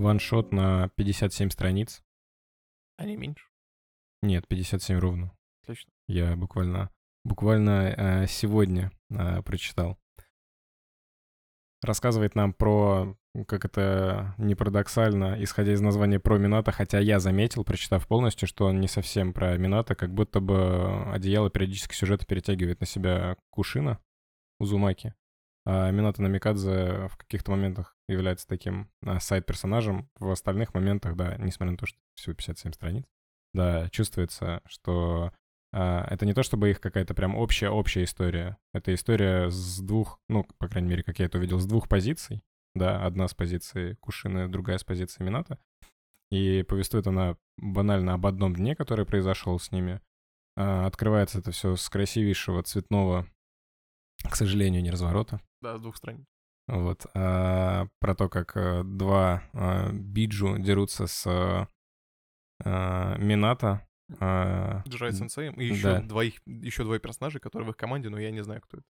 Ваншот 0.00 0.52
на 0.52 0.88
57 0.96 1.50
страниц. 1.50 2.02
А 2.96 3.04
не 3.04 3.16
меньше. 3.16 3.46
Нет, 4.22 4.46
57 4.48 4.98
ровно. 4.98 5.32
Отлично. 5.62 5.90
Я 6.06 6.36
буквально, 6.36 6.90
буквально 7.24 7.94
э, 7.96 8.26
сегодня 8.26 8.92
э, 9.10 9.42
прочитал. 9.42 9.98
Рассказывает 11.82 12.34
нам 12.34 12.52
про, 12.52 13.16
как 13.46 13.64
это 13.64 14.34
не 14.36 14.54
парадоксально, 14.54 15.42
исходя 15.42 15.72
из 15.72 15.80
названия 15.80 16.20
про 16.20 16.36
Мината, 16.36 16.72
хотя 16.72 16.98
я 16.98 17.20
заметил, 17.20 17.64
прочитав 17.64 18.06
полностью, 18.06 18.46
что 18.46 18.66
он 18.66 18.80
не 18.80 18.88
совсем 18.88 19.32
про 19.32 19.56
Мината, 19.56 19.94
как 19.94 20.12
будто 20.12 20.40
бы 20.40 21.10
одеяло 21.10 21.48
периодически 21.48 21.94
сюжета 21.94 22.26
перетягивает 22.26 22.80
на 22.80 22.86
себя 22.86 23.36
Кушина, 23.48 23.98
Узумаки. 24.58 25.14
А 25.72 25.88
Минато 25.92 26.20
Намикадзе 26.20 27.06
в 27.06 27.16
каких-то 27.16 27.52
моментах 27.52 27.96
является 28.08 28.44
таким 28.48 28.90
а, 29.04 29.20
сайт-персонажем, 29.20 30.10
в 30.18 30.28
остальных 30.28 30.74
моментах, 30.74 31.14
да, 31.14 31.36
несмотря 31.36 31.70
на 31.70 31.78
то, 31.78 31.86
что 31.86 31.96
всего 32.16 32.34
57 32.34 32.72
страниц, 32.72 33.04
да, 33.54 33.88
чувствуется, 33.90 34.62
что 34.66 35.32
а, 35.72 36.04
это 36.10 36.26
не 36.26 36.34
то, 36.34 36.42
чтобы 36.42 36.70
их 36.70 36.80
какая-то 36.80 37.14
прям 37.14 37.36
общая-общая 37.36 38.02
история. 38.02 38.58
Это 38.74 38.92
история 38.92 39.48
с 39.48 39.78
двух, 39.78 40.20
ну, 40.28 40.44
по 40.58 40.66
крайней 40.66 40.88
мере, 40.88 41.04
как 41.04 41.20
я 41.20 41.26
это 41.26 41.38
увидел, 41.38 41.60
с 41.60 41.66
двух 41.66 41.88
позиций. 41.88 42.42
Да, 42.74 43.06
одна 43.06 43.28
с 43.28 43.34
позиции 43.34 43.94
Кушины, 44.00 44.48
другая 44.48 44.78
с 44.78 44.82
позиции 44.82 45.22
Мината. 45.22 45.56
И 46.32 46.64
повествует 46.64 47.06
она 47.06 47.36
банально 47.58 48.14
об 48.14 48.26
одном 48.26 48.56
дне, 48.56 48.74
который 48.74 49.06
произошел 49.06 49.56
с 49.60 49.70
ними. 49.70 50.00
Открывается 50.56 51.38
это 51.38 51.52
все 51.52 51.76
с 51.76 51.88
красивейшего 51.88 52.64
цветного, 52.64 53.28
к 54.28 54.34
сожалению, 54.34 54.82
не 54.82 54.90
разворота. 54.90 55.40
Да, 55.60 55.76
с 55.76 55.80
двух 55.80 55.96
страниц. 55.96 56.26
Вот. 56.66 57.06
А, 57.14 57.88
про 57.98 58.14
то, 58.14 58.28
как 58.28 58.56
а, 58.56 58.82
два 58.84 59.42
а, 59.52 59.90
биджу 59.92 60.58
дерутся 60.58 61.06
с 61.06 61.26
а, 62.64 63.16
Минато. 63.18 63.86
А, 64.18 64.82
Джай 64.88 65.12
Сенсеем. 65.12 65.54
И 65.54 65.64
еще, 65.66 65.82
да. 65.82 66.00
двоих, 66.00 66.40
еще 66.46 66.84
двое 66.84 67.00
персонажей, 67.00 67.40
которые 67.40 67.66
в 67.66 67.70
их 67.70 67.76
команде, 67.76 68.08
но 68.08 68.18
я 68.18 68.30
не 68.30 68.42
знаю, 68.42 68.60
кто 68.60 68.78
это. 68.78 68.86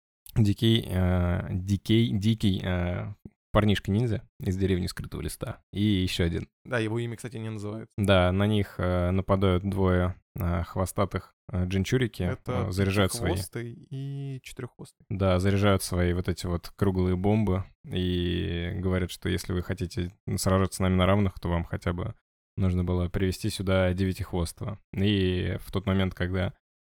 Дикий, 0.42 0.86
а, 0.90 1.48
дикий, 1.50 2.10
дикий 2.18 2.62
а, 2.64 3.16
парнишка-ниндзя 3.56 4.22
из 4.42 4.58
деревни 4.58 4.88
скрытого 4.88 5.22
листа. 5.22 5.62
И 5.72 5.82
еще 5.82 6.26
один. 6.26 6.50
Да, 6.66 6.78
его 6.78 7.00
имя, 7.00 7.16
кстати, 7.16 7.38
не 7.38 7.50
называют. 7.50 7.90
Да, 7.98 8.30
на 8.34 8.48
них 8.48 8.76
а, 8.80 9.12
нападают 9.12 9.64
двое 9.64 10.16
а, 10.38 10.64
хвостатых 10.64 11.34
а, 11.48 11.64
джинчурики, 11.64 12.24
Это 12.24 12.68
а, 12.68 12.72
заряжают 12.74 13.14
свои. 13.14 13.34
и 13.64 14.42
четыреххвостый. 14.44 15.06
Да, 15.10 15.40
заряжают 15.40 15.84
свои 15.84 16.12
вот 16.12 16.28
эти 16.28 16.46
вот 16.48 16.74
круглые 16.76 17.16
бомбы 17.16 17.64
и 17.86 18.74
говорят, 18.76 19.10
что 19.10 19.30
если 19.30 19.54
вы 19.54 19.62
хотите 19.64 20.14
сражаться 20.36 20.78
с 20.78 20.80
нами 20.82 20.96
на 20.96 21.06
равных, 21.06 21.40
то 21.40 21.48
вам 21.48 21.64
хотя 21.64 21.94
бы 21.94 22.14
нужно 22.58 22.84
было 22.84 23.08
привести 23.08 23.50
сюда 23.50 23.94
девятихвостого. 23.94 24.80
И 24.94 25.58
в 25.62 25.72
тот 25.72 25.86
момент, 25.86 26.14
когда 26.14 26.54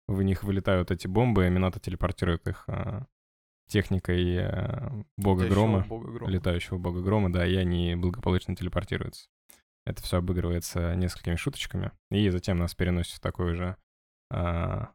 в 0.08 0.22
них 0.22 0.42
вылетают 0.42 0.90
эти 0.90 1.06
бомбы, 1.06 1.48
Минато 1.48 1.80
телепортирует 1.80 2.46
их 2.48 2.64
а, 2.66 3.06
техникой 3.70 4.38
а, 4.38 4.92
бога 5.16 5.48
грома, 5.48 5.86
бога 5.88 6.12
грома. 6.12 6.30
летающего 6.30 6.78
бога 6.78 7.00
грома, 7.00 7.32
да, 7.32 7.46
и 7.46 7.56
они 7.56 7.94
благополучно 7.96 8.54
телепортируются. 8.54 9.28
Это 9.86 10.02
все 10.02 10.18
обыгрывается 10.18 10.94
несколькими 10.94 11.36
шуточками, 11.36 11.92
и 12.10 12.28
затем 12.28 12.58
нас 12.58 12.74
переносит 12.74 13.14
в 13.14 13.20
такой 13.20 13.54
же 13.54 13.76
а, 14.30 14.90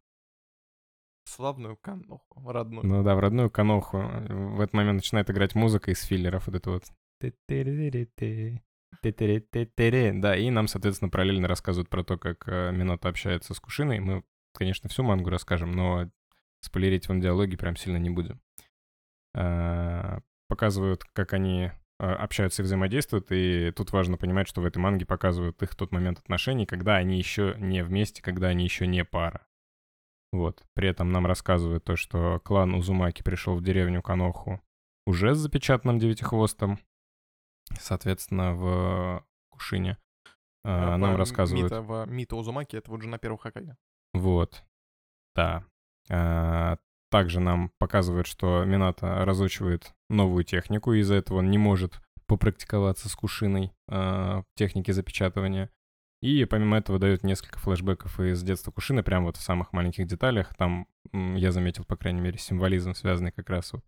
Славную 1.28 1.76
каноху, 1.78 2.52
родную. 2.52 2.86
Ну 2.86 3.04
да, 3.04 3.16
в 3.16 3.20
родную 3.20 3.50
каноху. 3.50 3.98
В 3.98 4.62
этот 4.62 4.74
момент 4.74 4.98
начинает 4.98 5.30
играть 5.30 5.56
музыка 5.56 5.92
из 5.92 6.04
филлеров, 6.04 6.46
вот 6.46 6.56
это 6.56 6.70
вот. 6.70 6.84
Да, 10.14 10.36
и 10.38 10.50
нам, 10.52 10.68
соответственно, 10.68 11.10
параллельно 11.10 11.48
рассказывают 11.48 11.90
про 11.90 12.04
то, 12.04 12.18
как 12.18 12.48
э, 12.48 12.72
Минато 12.72 13.10
общается 13.10 13.54
с 13.54 13.60
Кушиной. 13.60 14.00
Мы, 14.00 14.24
конечно, 14.54 14.88
всю 14.88 15.04
мангу 15.04 15.30
расскажем, 15.30 15.72
но 15.72 16.10
спойлерить 16.62 17.10
в 17.10 17.20
диалоге 17.20 17.58
прям 17.58 17.76
сильно 17.76 17.98
не 17.98 18.12
будем. 18.12 18.40
А, 19.36 20.20
Показывают, 20.48 21.04
как 21.14 21.34
они 21.34 21.72
а, 22.00 22.16
общаются 22.16 22.62
и 22.62 22.66
взаимодействуют, 22.66 23.32
и 23.32 23.72
тут 23.76 23.92
важно 23.92 24.18
понимать, 24.18 24.48
что 24.48 24.62
в 24.62 24.66
этой 24.66 24.78
манге 24.78 25.06
показывают 25.06 25.62
их 25.64 25.76
тот 25.76 25.92
момент 25.92 26.20
отношений, 26.20 26.66
когда 26.66 26.96
они 26.96 27.18
еще 27.18 27.56
не 27.58 27.84
вместе, 27.84 28.22
когда 28.22 28.48
они 28.48 28.64
еще 28.64 28.88
не 28.88 29.04
пара. 29.04 29.48
Вот. 30.32 30.64
При 30.74 30.88
этом 30.88 31.12
нам 31.12 31.26
рассказывают 31.26 31.84
то, 31.84 31.96
что 31.96 32.40
клан 32.44 32.76
Узумаки 32.76 33.24
пришел 33.24 33.56
в 33.56 33.64
деревню 33.64 34.02
Каноху 34.02 34.62
уже 35.06 35.34
с 35.34 35.38
запечатанным 35.38 36.00
девятихвостом. 36.00 36.80
Соответственно, 37.80 38.54
в 38.54 39.26
Кушине. 39.50 39.98
А, 40.64 40.98
нам 40.98 41.14
по 41.14 41.18
рассказывают... 41.18 41.72
Мита, 41.72 41.82
в 41.82 42.06
Мита 42.08 42.36
Узумаки, 42.36 42.76
это 42.76 42.92
вот 42.92 43.02
жена 43.02 43.18
первого 43.18 43.40
Хакаги. 43.40 43.76
Вот. 44.14 44.64
Да. 45.36 45.66
А, 46.10 46.78
также 47.16 47.40
нам 47.40 47.72
показывают, 47.80 48.28
что 48.28 48.66
Минато 48.66 49.24
разучивает 49.24 49.94
новую 50.10 50.44
технику, 50.44 50.92
и 50.92 51.00
из-за 51.00 51.16
этого 51.16 51.38
он 51.38 51.50
не 51.50 51.58
может 51.58 52.02
попрактиковаться 52.28 53.08
с 53.08 53.16
Кушиной 53.16 53.72
а, 53.88 54.42
в 54.42 54.46
технике 54.58 54.92
запечатывания. 54.92 55.70
И 56.22 56.44
помимо 56.44 56.76
этого 56.76 57.00
дают 57.00 57.24
несколько 57.24 57.58
флешбеков 57.58 58.20
из 58.20 58.44
детства 58.44 58.72
Кушины, 58.72 59.02
прям 59.02 59.24
вот 59.24 59.38
в 59.38 59.42
самых 59.42 59.72
маленьких 59.72 60.08
деталях. 60.08 60.54
Там 60.56 60.88
я 61.14 61.54
заметил, 61.54 61.86
по 61.86 61.96
крайней 61.96 62.20
мере, 62.20 62.38
символизм, 62.38 62.94
связанный 62.94 63.32
как 63.32 63.50
раз 63.50 63.72
вот, 63.72 63.86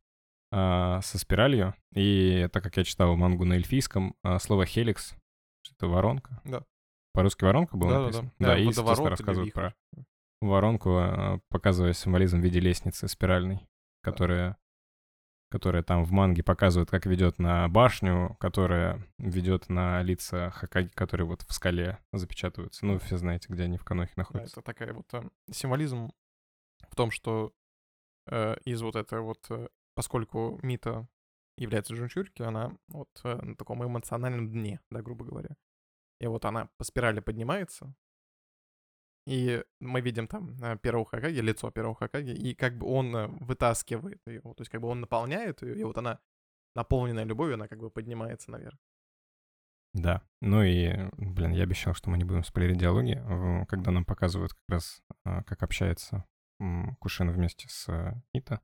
а, 0.54 1.02
со 1.02 1.20
спиралью. 1.20 1.74
И 1.94 2.48
так 2.54 2.64
как 2.64 2.78
я 2.78 2.86
читал 2.86 3.14
мангу 3.18 3.44
на 3.44 3.56
эльфийском, 3.56 4.16
а, 4.24 4.40
слово 4.40 4.66
«хеликс»— 4.66 5.16
это 5.72 5.88
воронка. 5.88 6.40
Да. 6.46 6.64
По-русски 7.12 7.44
воронка 7.44 7.76
была 7.76 7.92
Да-да-да. 7.92 8.06
написана? 8.06 8.34
Да, 8.40 8.48
Да, 8.48 8.58
и, 8.58 8.66
водоворот 8.68 8.78
естественно, 8.78 9.04
или 9.04 9.12
рассказывают 9.12 9.54
про 9.54 9.76
воронку, 10.42 10.98
а, 10.98 11.40
показывая 11.50 11.94
символизм 11.94 12.40
в 12.40 12.44
виде 12.44 12.60
лестницы 12.60 13.08
спиральной, 13.08 13.68
которая, 14.02 14.58
которая 15.50 15.84
там 15.84 16.04
в 16.04 16.12
манге 16.12 16.44
показывает, 16.44 16.90
как 16.90 17.06
ведет 17.06 17.40
на 17.40 17.68
башню, 17.68 18.36
которая 18.40 19.04
ведет 19.18 19.70
на 19.70 20.02
лица 20.04 20.52
Хакаги, 20.52 20.90
которые 20.90 21.28
вот 21.28 21.42
в 21.44 21.54
скале 21.54 22.00
запечатываются. 22.14 22.86
Ну, 22.86 23.00
все 23.00 23.18
знаете, 23.18 23.48
где 23.50 23.64
они 23.64 23.78
в 23.78 23.84
Канохе 23.84 24.14
Да, 24.16 24.22
находятся. 24.22 24.60
это 24.60 24.66
такая 24.66 24.94
вот 24.94 25.14
э, 25.14 25.24
символизм 25.52 26.12
в 26.90 26.96
том, 26.96 27.12
что 27.12 27.54
э, 28.28 28.56
из 28.66 28.82
вот 28.82 28.96
этого 28.96 29.22
вот, 29.22 29.46
э, 29.50 29.68
поскольку 29.96 30.60
Мита 30.62 31.08
является 31.58 31.96
жемчужки, 31.96 32.44
она 32.44 32.72
вот 32.88 33.10
э, 33.24 33.36
на 33.42 33.56
таком 33.56 33.84
эмоциональном 33.84 34.50
дне, 34.52 34.80
да, 34.92 35.02
грубо 35.02 35.26
говоря. 35.26 35.56
И 36.20 36.28
вот 36.28 36.46
она 36.46 36.70
по 36.78 36.84
спирали 36.84 37.20
поднимается, 37.20 37.94
и 39.28 39.62
мы 39.82 40.00
видим 40.00 40.26
там 40.28 40.56
э, 40.64 40.78
первого 40.78 41.06
Хакаги, 41.06 41.40
лицо 41.40 41.70
первого 41.70 41.96
Хакаги, 41.96 42.32
и 42.32 42.56
как 42.56 42.78
бы 42.78 42.88
он 42.88 43.14
э, 43.14 43.28
вытаскивает 43.28 44.22
ее, 44.26 44.40
то 44.42 44.56
есть 44.60 44.72
как 44.72 44.80
бы 44.80 44.88
он 44.88 45.02
наполняет 45.02 45.62
ее, 45.64 45.78
и 45.78 45.84
вот 45.84 45.98
она, 45.98 46.20
наполненная 46.76 47.26
любовью, 47.26 47.56
она 47.56 47.68
как 47.68 47.80
бы 47.80 47.90
поднимается 47.90 48.52
наверх. 48.52 48.80
Да. 49.94 50.22
Ну 50.42 50.64
и, 50.64 51.10
блин, 51.18 51.52
я 51.52 51.64
обещал, 51.64 51.94
что 51.94 52.10
мы 52.10 52.18
не 52.18 52.24
будем 52.24 52.46
спойлерить 52.46 52.78
диалоги, 52.78 53.22
когда 53.68 53.92
нам 53.92 54.06
показывают 54.06 54.54
как 54.54 54.64
раз, 54.70 55.02
а, 55.26 55.44
как 55.44 55.62
общается 55.64 56.24
м, 56.62 56.96
Кушина 56.98 57.32
вместе 57.32 57.68
с 57.68 57.90
а, 57.90 58.22
Ита. 58.32 58.62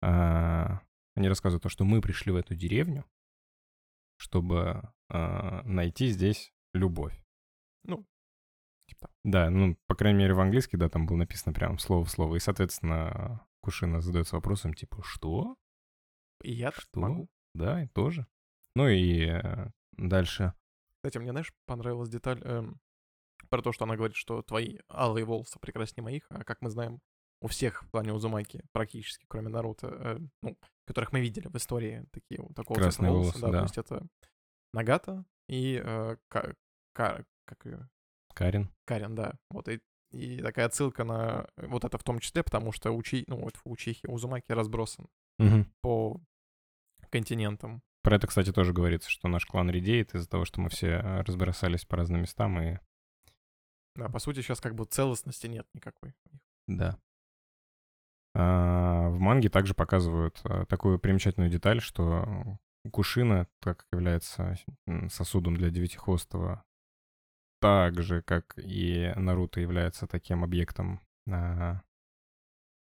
А, 0.00 0.80
Они 1.14 1.28
рассказывают 1.28 1.62
то, 1.62 1.68
что 1.68 1.84
мы 1.84 2.00
пришли 2.00 2.32
в 2.32 2.36
эту 2.36 2.54
деревню, 2.54 3.04
чтобы 4.16 4.82
а, 5.08 5.62
найти 5.64 6.08
здесь 6.08 6.54
любовь. 6.72 7.20
Ну, 7.84 8.06
типа. 8.90 9.08
Да, 9.24 9.50
ну, 9.50 9.76
по 9.86 9.94
крайней 9.94 10.18
мере, 10.18 10.34
в 10.34 10.40
английский, 10.40 10.76
да, 10.76 10.88
там 10.88 11.06
было 11.06 11.16
написано 11.16 11.52
прям 11.52 11.78
слово 11.78 12.04
в 12.04 12.10
слово. 12.10 12.36
И, 12.36 12.40
соответственно, 12.40 13.46
Кушина 13.60 14.00
задается 14.00 14.36
вопросом, 14.36 14.74
типа, 14.74 15.02
что? 15.02 15.56
И 16.42 16.52
я 16.52 16.72
Что? 16.72 17.00
могу. 17.00 17.28
Да, 17.54 17.82
и 17.82 17.86
тоже. 17.88 18.26
Ну 18.74 18.88
и 18.88 19.26
э, 19.26 19.68
дальше 19.92 20.54
Кстати, 20.96 21.18
мне, 21.18 21.30
знаешь, 21.32 21.52
понравилась 21.66 22.08
деталь 22.08 22.40
эм, 22.44 22.80
про 23.48 23.62
то, 23.62 23.72
что 23.72 23.84
она 23.84 23.96
говорит, 23.96 24.16
что 24.16 24.42
твои 24.42 24.78
алые 24.88 25.24
волосы 25.24 25.58
прекраснее 25.58 26.04
моих, 26.04 26.26
а 26.30 26.44
как 26.44 26.60
мы 26.60 26.70
знаем, 26.70 27.00
у 27.42 27.48
всех 27.48 27.82
в 27.82 27.90
плане 27.90 28.12
Узумаки, 28.12 28.64
практически, 28.72 29.24
кроме 29.28 29.48
Наруто, 29.48 29.88
э, 29.88 30.18
ну, 30.42 30.58
которых 30.86 31.12
мы 31.12 31.20
видели 31.20 31.48
в 31.48 31.56
истории, 31.56 32.04
такие 32.12 32.40
вот 32.40 32.54
такого 32.54 32.78
Красные 32.78 33.10
волосы, 33.10 33.38
волосы, 33.38 33.40
да, 33.40 33.52
да. 33.52 33.58
то 33.58 33.64
есть 33.64 33.78
это 33.78 34.06
Нагата 34.72 35.24
и 35.48 35.80
э, 35.82 36.16
Ка- 36.28 36.54
Ка- 36.92 37.24
как 37.44 37.64
её? 37.64 37.88
Карин. 38.34 38.70
Карен, 38.84 39.14
да. 39.14 39.34
Вот 39.50 39.68
и, 39.68 39.80
и 40.12 40.40
такая 40.40 40.66
отсылка 40.66 41.04
на 41.04 41.48
вот 41.56 41.84
это 41.84 41.98
в 41.98 42.04
том 42.04 42.18
числе, 42.18 42.42
потому 42.42 42.72
что 42.72 42.92
учи, 42.92 43.24
ну, 43.26 43.36
вот 43.36 43.58
учихи 43.64 44.06
Узумаки 44.06 44.52
разбросан 44.52 45.08
Мгм. 45.38 45.72
по 45.82 46.20
континентам. 47.10 47.82
Про 48.02 48.16
это, 48.16 48.26
кстати, 48.26 48.52
тоже 48.52 48.72
говорится, 48.72 49.10
что 49.10 49.28
наш 49.28 49.44
клан 49.44 49.70
редеет 49.70 50.14
из-за 50.14 50.28
того, 50.28 50.44
что 50.44 50.60
мы 50.60 50.70
все 50.70 50.86
э, 50.86 51.20
разбросались 51.22 51.84
по 51.84 51.96
разным 51.96 52.22
местам 52.22 52.60
и... 52.60 52.78
Да, 53.96 54.08
по 54.08 54.18
сути, 54.18 54.40
сейчас 54.40 54.60
как 54.60 54.74
бы 54.74 54.84
целостности 54.84 55.46
нет 55.46 55.66
никакой. 55.74 56.14
Да. 56.66 56.98
А, 58.34 59.08
в 59.08 59.18
манге 59.18 59.48
также 59.48 59.74
показывают 59.74 60.40
а, 60.44 60.64
такую 60.66 60.98
примечательную 60.98 61.50
деталь, 61.50 61.80
что 61.80 62.58
Кушина, 62.92 63.48
так 63.60 63.78
как 63.78 63.86
является 63.92 64.56
сосудом 65.08 65.56
для 65.56 65.70
Девятихвостого, 65.70 66.64
так 67.60 68.02
же, 68.02 68.22
как 68.22 68.54
и 68.56 69.12
Наруто 69.16 69.60
является 69.60 70.06
таким 70.06 70.42
объектом 70.44 71.00
а, 71.28 71.82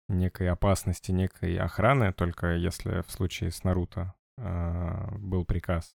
некой 0.07 0.49
опасности, 0.49 1.11
некой 1.11 1.57
охраны, 1.57 2.13
только 2.13 2.55
если 2.55 3.01
в 3.01 3.11
случае 3.11 3.51
с 3.51 3.63
Наруто 3.63 4.13
а, 4.37 5.09
был 5.17 5.45
приказ. 5.45 5.95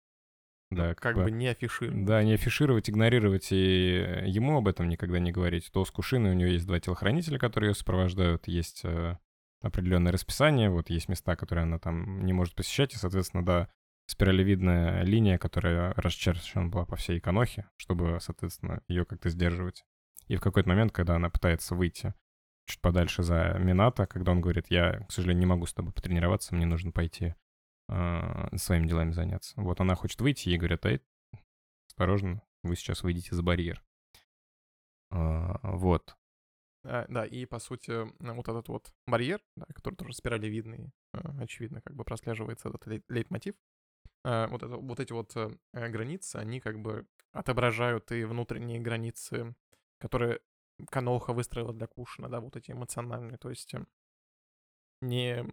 Да, 0.71 0.95
Как 0.95 1.15
бы 1.15 1.31
не 1.31 1.49
афишируем. 1.49 2.05
да, 2.05 2.23
не 2.25 2.33
афишировать, 2.35 2.91
игнорировать 2.91 3.53
и 3.53 4.23
ему 4.27 4.57
об 4.59 4.67
этом 4.67 4.89
никогда 4.89 5.19
не 5.21 5.31
говорить. 5.31 5.71
То 5.73 5.85
с 5.85 5.91
Кушиной 5.91 6.33
у 6.33 6.35
нее 6.35 6.53
есть 6.53 6.67
два 6.67 6.81
телохранителя, 6.81 7.39
которые 7.39 7.71
ее 7.71 7.75
сопровождают, 7.75 8.49
есть 8.49 8.81
э, 8.85 9.17
определенное 9.61 10.11
расписание, 10.11 10.71
вот 10.71 10.91
есть 10.91 11.09
места, 11.09 11.37
которые 11.37 11.63
она 11.63 11.79
там 11.79 12.25
не 12.25 12.33
может 12.33 12.55
посещать, 12.55 12.95
и, 12.95 12.97
соответственно, 12.97 13.45
да, 13.45 13.69
спиралевидная 14.07 15.03
линия, 15.03 15.39
которая 15.39 15.93
расчерчена 15.95 16.69
была 16.69 16.85
по 16.85 16.97
всей 16.97 17.21
Канохе, 17.21 17.69
чтобы, 17.77 18.19
соответственно, 18.21 18.83
ее 18.89 19.05
как-то 19.05 19.31
сдерживать. 19.31 19.85
И 20.29 20.37
в 20.37 20.41
какой-то 20.41 20.69
момент, 20.69 20.93
когда 20.93 21.17
она 21.17 21.31
пытается 21.31 21.75
выйти 21.75 22.15
чуть 22.67 22.81
подальше 22.81 23.23
за 23.23 23.57
Мината, 23.59 24.07
когда 24.07 24.33
он 24.33 24.41
говорит, 24.41 24.67
я, 24.71 25.01
к 25.01 25.13
сожалению, 25.13 25.41
не 25.41 25.47
могу 25.47 25.67
с 25.67 25.75
тобой 25.75 25.93
потренироваться, 25.93 26.55
мне 26.55 26.67
нужно 26.67 26.93
пойти 26.93 27.35
э, 27.89 28.57
своими 28.57 28.87
делами 28.87 29.13
заняться. 29.13 29.61
Вот 29.61 29.81
она 29.81 29.95
хочет 29.95 30.21
выйти, 30.21 30.49
ей 30.49 30.59
говорят, 30.59 30.87
эй, 30.87 31.03
осторожно, 31.87 32.43
вы 32.63 32.77
сейчас 32.77 33.03
выйдете 33.03 33.35
за 33.35 33.43
барьер. 33.43 33.85
А, 35.11 35.61
вот. 35.63 36.17
А, 36.85 37.07
да, 37.09 37.25
и 37.25 37.45
по 37.47 37.59
сути, 37.59 38.07
вот 38.21 38.49
этот 38.49 38.69
вот 38.69 38.93
барьер, 39.07 39.41
да, 39.57 39.67
который 39.75 39.95
тоже 39.95 40.15
спиралевидный, 40.15 40.93
э, 41.13 41.19
очевидно, 41.41 41.81
как 41.83 41.97
бы 41.97 42.05
прослеживается 42.05 42.69
этот 42.69 42.87
лей- 42.87 43.05
лейтмотив. 43.09 43.55
А, 44.25 44.49
вот, 44.49 44.63
это, 44.63 44.77
вот 44.77 45.01
эти 45.01 45.13
вот 45.13 45.37
э, 45.37 45.51
э, 45.75 45.89
границы, 45.89 46.37
они 46.37 46.61
как 46.61 46.81
бы 46.81 47.07
отображают 47.33 48.11
и 48.13 48.25
внутренние 48.25 48.81
границы, 48.81 49.55
которые 49.99 50.41
Каноха 50.91 51.33
выстроила 51.33 51.73
для 51.75 51.87
Кушина, 51.87 52.29
да, 52.29 52.41
вот 52.41 52.57
эти 52.57 52.73
эмоциональные, 52.73 53.37
то 53.37 53.51
есть 53.51 53.75
э, 53.75 53.85
не, 55.03 55.45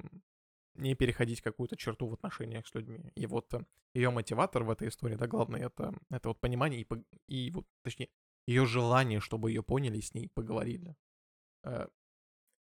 не 0.76 0.96
переходить 0.96 1.42
какую-то 1.42 1.76
черту 1.76 2.08
в 2.08 2.14
отношениях 2.14 2.66
с 2.66 2.74
людьми. 2.74 3.12
И 3.16 3.26
вот 3.26 3.54
ее 3.94 4.10
мотиватор 4.10 4.64
в 4.64 4.70
этой 4.70 4.88
истории, 4.88 5.16
да, 5.16 5.28
главное, 5.28 5.66
это, 5.66 5.94
это 6.10 6.30
вот 6.30 6.40
понимание 6.40 6.82
и, 6.82 6.88
и 7.28 7.52
вот, 7.52 7.68
точнее, 7.84 8.10
ее 8.48 8.66
желание, 8.66 9.20
чтобы 9.20 9.52
ее 9.52 9.64
поняли 9.64 10.00
с 10.00 10.14
ней 10.14 10.30
поговорили. 10.30 10.96
Э, 11.64 11.88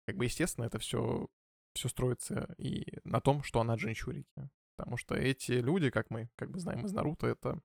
Как 0.06 0.16
бы, 0.16 0.24
естественно, 0.24 0.64
это 0.64 0.78
все, 0.78 1.28
все 1.74 1.88
строится 1.88 2.54
и 2.56 2.98
на 3.04 3.20
том, 3.20 3.42
что 3.42 3.60
она 3.60 3.74
джинчурики. 3.74 4.48
Потому 4.78 4.96
что 4.96 5.16
эти 5.16 5.52
люди, 5.52 5.90
как 5.90 6.08
мы 6.08 6.30
как 6.36 6.50
бы 6.52 6.60
знаем 6.60 6.86
из 6.86 6.92
Наруто, 6.92 7.26
это 7.26 7.60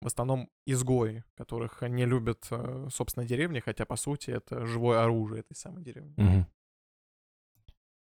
в 0.00 0.06
основном 0.06 0.48
изгои, 0.64 1.22
которых 1.34 1.82
не 1.82 2.06
любят, 2.06 2.46
э, 2.50 2.88
собственно, 2.90 3.26
деревни, 3.26 3.60
хотя, 3.60 3.84
по 3.84 3.96
сути, 3.96 4.30
это 4.30 4.64
живое 4.64 5.02
оружие 5.02 5.40
этой 5.40 5.54
самой 5.54 5.84
деревни. 5.84 6.14
Мгм. 6.16 6.46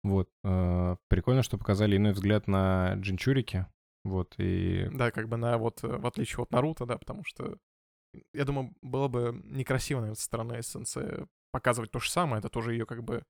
Вот. 0.03 0.29
э, 0.43 0.97
Прикольно, 1.07 1.41
что 1.41 1.57
показали 1.57 1.97
иной 1.97 2.13
взгляд 2.13 2.47
на 2.47 2.93
джинчурики. 2.93 3.65
Вот, 4.03 4.35
и... 4.37 4.87
Да, 4.93 5.09
как 5.09 5.27
бы 5.27 5.37
на 5.37 5.57
вот, 5.57 5.83
э, 5.83 5.87
в 5.87 6.05
отличие 6.05 6.43
от 6.43 6.51
Наруто, 6.51 6.85
да, 6.85 6.99
потому 6.99 7.23
что, 7.25 7.57
я 8.33 8.45
думаю, 8.45 8.71
было 8.83 9.07
бы 9.07 9.41
некрасиво, 9.45 10.01
наверное, 10.01 10.15
со 10.15 10.25
стороны 10.25 10.61
СНС 10.61 10.95
показывать 11.51 11.89
то 11.89 11.99
же 11.99 12.11
самое, 12.11 12.39
это 12.39 12.49
тоже 12.49 12.73
ее 12.73 12.85
как 12.85 13.03
бы, 13.03 13.23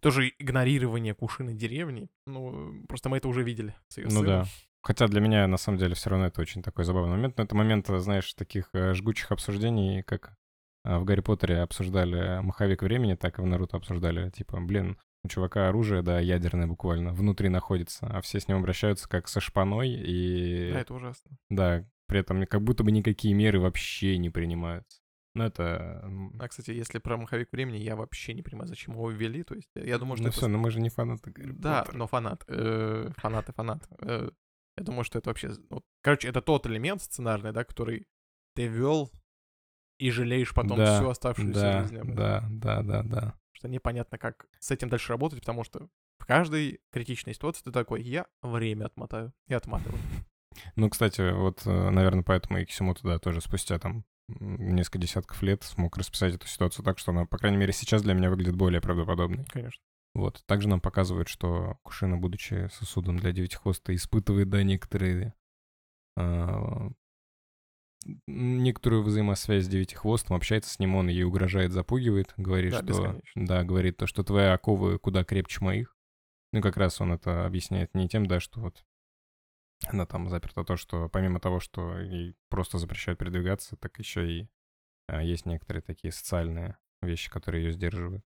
тоже 0.00 0.32
игнорирование 0.38 1.14
Кушины 1.14 1.54
деревни, 1.54 2.08
ну, 2.26 2.84
просто 2.88 3.08
мы 3.08 3.18
это 3.18 3.28
уже 3.28 3.42
видели 3.42 3.74
с 3.88 3.98
ее 3.98 4.08
Ну 4.10 4.22
да. 4.22 4.46
Хотя 4.82 5.08
для 5.08 5.20
меня, 5.20 5.48
на 5.48 5.56
самом 5.56 5.78
деле, 5.78 5.96
все 5.96 6.10
равно 6.10 6.26
это 6.26 6.40
очень 6.40 6.62
такой 6.62 6.84
забавный 6.84 7.10
момент. 7.10 7.36
Но 7.36 7.42
это 7.42 7.56
момент, 7.56 7.90
э, 7.90 7.98
знаешь, 7.98 8.32
таких 8.34 8.68
э, 8.72 8.94
жгучих 8.94 9.32
обсуждений, 9.32 10.04
как 10.04 10.36
э, 10.84 10.96
в 10.98 11.04
Гарри 11.04 11.22
Поттере 11.22 11.58
обсуждали 11.58 12.40
маховик 12.40 12.82
времени, 12.82 13.14
так 13.14 13.40
и 13.40 13.42
в 13.42 13.46
Наруто 13.46 13.78
обсуждали. 13.78 14.30
Типа, 14.30 14.60
блин, 14.60 14.96
у 15.24 15.28
чувака 15.28 15.68
оружие, 15.68 16.02
да, 16.02 16.20
ядерное 16.20 16.68
буквально, 16.68 17.12
внутри 17.12 17.48
находится, 17.48 18.06
а 18.06 18.20
все 18.20 18.38
с 18.38 18.46
ним 18.46 18.58
обращаются 18.58 19.08
как 19.08 19.26
со 19.26 19.40
шпаной, 19.40 19.90
и... 19.90 20.70
Да, 20.72 20.80
это 20.80 20.94
ужасно. 20.94 21.36
Да, 21.50 21.84
при 22.06 22.20
этом 22.20 22.46
как 22.46 22.62
будто 22.62 22.84
бы 22.84 22.92
никакие 22.92 23.34
меры 23.34 23.58
вообще 23.58 24.18
не 24.18 24.30
принимаются. 24.30 25.00
Ну, 25.36 25.44
это... 25.44 26.02
А, 26.38 26.48
кстати, 26.48 26.70
если 26.70 26.98
про 26.98 27.16
маховик 27.16 27.52
времени, 27.52 27.76
я 27.76 27.94
вообще 27.96 28.34
не 28.34 28.42
понимаю, 28.42 28.68
зачем 28.68 28.94
его 28.94 29.10
ввели, 29.10 29.42
то 29.44 29.54
есть 29.54 29.68
я 29.74 29.98
думаю, 29.98 30.16
что 30.16 30.24
ну 30.24 30.28
это... 30.30 30.36
все, 30.38 30.48
ну 30.48 30.58
мы 30.58 30.70
же 30.70 30.80
не 30.80 30.88
фанаты 30.88 31.30
Гарри 31.30 31.52
Да, 31.52 31.80
Поттера. 31.82 31.96
но 31.98 32.06
фанат. 32.06 32.44
э, 32.48 33.10
Фанат 33.18 33.48
и 33.48 33.52
фанат. 33.52 33.88
Э, 34.00 34.30
Я 34.78 34.84
думаю, 34.84 35.04
что 35.04 35.18
это 35.18 35.30
вообще... 35.30 35.50
вот, 35.70 35.84
Короче, 36.02 36.28
это 36.28 36.40
тот 36.42 36.66
элемент 36.66 37.02
сценарный, 37.02 37.52
да, 37.52 37.64
который 37.64 38.06
ты 38.54 38.66
вел 38.66 39.10
и 39.98 40.10
жалеешь 40.10 40.54
потом 40.54 40.78
Да, 40.78 40.98
всю 41.00 41.08
оставшуюся 41.10 41.52
Да, 41.60 41.80
жизнь. 41.82 41.96
этом. 41.96 42.14
да, 42.14 42.44
да, 42.50 42.82
да, 42.82 43.02
да. 43.02 43.34
Что 43.52 43.68
непонятно, 43.68 44.18
как 44.18 44.46
с 44.58 44.70
этим 44.70 44.88
дальше 44.88 45.12
работать, 45.12 45.40
потому 45.40 45.64
что 45.64 45.88
в 46.18 46.26
каждой 46.26 46.80
критичной 46.92 47.34
ситуации 47.34 47.62
ты 47.64 47.72
такой, 47.72 48.02
я 48.02 48.26
время 48.42 48.86
отмотаю. 48.86 49.32
И 49.48 49.54
отматываю. 49.54 49.98
Ну, 50.74 50.88
кстати, 50.88 51.32
вот, 51.34 51.66
э, 51.66 51.90
наверное, 51.90 52.22
поэтому 52.22 52.58
и 52.58 52.64
Кисимото, 52.64 53.02
да, 53.02 53.18
тоже 53.18 53.42
спустя 53.42 53.78
там 53.78 54.06
несколько 54.28 54.98
десятков 54.98 55.42
лет 55.42 55.62
смог 55.62 55.96
расписать 55.96 56.34
эту 56.34 56.46
ситуацию 56.46 56.84
так, 56.84 56.98
что 56.98 57.12
она, 57.12 57.26
по 57.26 57.38
крайней 57.38 57.58
мере, 57.58 57.72
сейчас 57.72 58.02
для 58.02 58.14
меня 58.14 58.30
выглядит 58.30 58.56
более 58.56 58.80
правдоподобной. 58.80 59.44
Конечно. 59.46 59.80
Вот. 60.14 60.42
Также 60.46 60.68
нам 60.68 60.80
показывают, 60.80 61.28
что 61.28 61.78
Кушина, 61.82 62.16
будучи 62.16 62.68
сосудом 62.72 63.18
для 63.18 63.32
девятихвоста, 63.32 63.94
испытывает, 63.94 64.48
да, 64.48 64.62
некоторые... 64.62 65.34
а, 66.16 66.90
некоторую 68.26 69.02
взаимосвязь 69.02 69.64
с 69.64 69.68
девятихвостом, 69.68 70.36
общается 70.36 70.70
с 70.70 70.78
ним, 70.78 70.96
он 70.96 71.08
ей 71.08 71.24
угрожает, 71.24 71.72
запугивает, 71.72 72.32
говорит, 72.36 72.72
Да, 72.72 72.78
что... 72.78 72.86
бесконечно. 72.86 73.46
Да, 73.46 73.64
говорит 73.64 73.96
то, 73.96 74.06
что 74.06 74.24
твои 74.24 74.46
оковы 74.46 74.98
куда 74.98 75.24
крепче 75.24 75.64
моих. 75.64 75.96
Ну, 76.52 76.62
как 76.62 76.76
раз 76.76 77.00
он 77.00 77.12
это 77.12 77.44
объясняет 77.44 77.94
не 77.94 78.08
тем, 78.08 78.26
да, 78.26 78.40
что 78.40 78.60
вот 78.60 78.84
она 79.84 80.06
там 80.06 80.28
заперта, 80.28 80.64
то, 80.64 80.76
что 80.76 81.08
помимо 81.08 81.40
того, 81.40 81.60
что 81.60 81.98
ей 81.98 82.34
просто 82.48 82.78
запрещают 82.78 83.18
передвигаться, 83.18 83.76
так 83.76 83.98
еще 83.98 84.30
и 84.30 84.48
а, 85.08 85.22
есть 85.22 85.46
некоторые 85.46 85.82
такие 85.82 86.12
социальные 86.12 86.78
вещи, 87.02 87.30
которые 87.30 87.66
ее 87.66 87.72
сдерживают. 87.72 88.24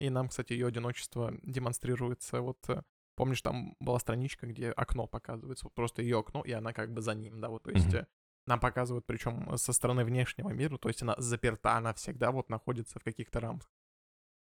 И 0.00 0.10
нам, 0.10 0.28
кстати, 0.28 0.52
ее 0.52 0.66
одиночество 0.66 1.32
демонстрируется. 1.42 2.40
Вот 2.40 2.58
э, 2.68 2.82
помнишь, 3.14 3.40
там 3.42 3.76
была 3.78 3.98
страничка, 3.98 4.46
где 4.46 4.70
окно 4.70 5.06
показывается, 5.06 5.66
вот 5.66 5.74
просто 5.74 6.02
ее 6.02 6.18
окно, 6.18 6.42
и 6.42 6.52
она 6.52 6.72
как 6.72 6.92
бы 6.92 7.00
за 7.00 7.14
ним, 7.14 7.40
да, 7.40 7.48
вот, 7.48 7.62
то 7.62 7.70
есть 7.70 7.94
э, 7.94 8.06
нам 8.46 8.60
показывают, 8.60 9.06
причем 9.06 9.56
со 9.56 9.72
стороны 9.72 10.04
внешнего 10.04 10.50
мира, 10.50 10.76
то 10.78 10.88
есть 10.88 11.02
она 11.02 11.14
заперта, 11.18 11.76
она 11.76 11.94
всегда 11.94 12.32
вот 12.32 12.50
находится 12.50 12.98
в 12.98 13.04
каких-то 13.04 13.40
рамках. 13.40 13.70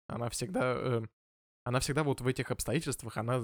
Она 0.07 0.29
всегда, 0.29 0.73
э, 0.75 1.01
она 1.63 1.79
всегда 1.79 2.03
вот 2.03 2.21
в 2.21 2.27
этих 2.27 2.51
обстоятельствах, 2.51 3.17
она 3.17 3.41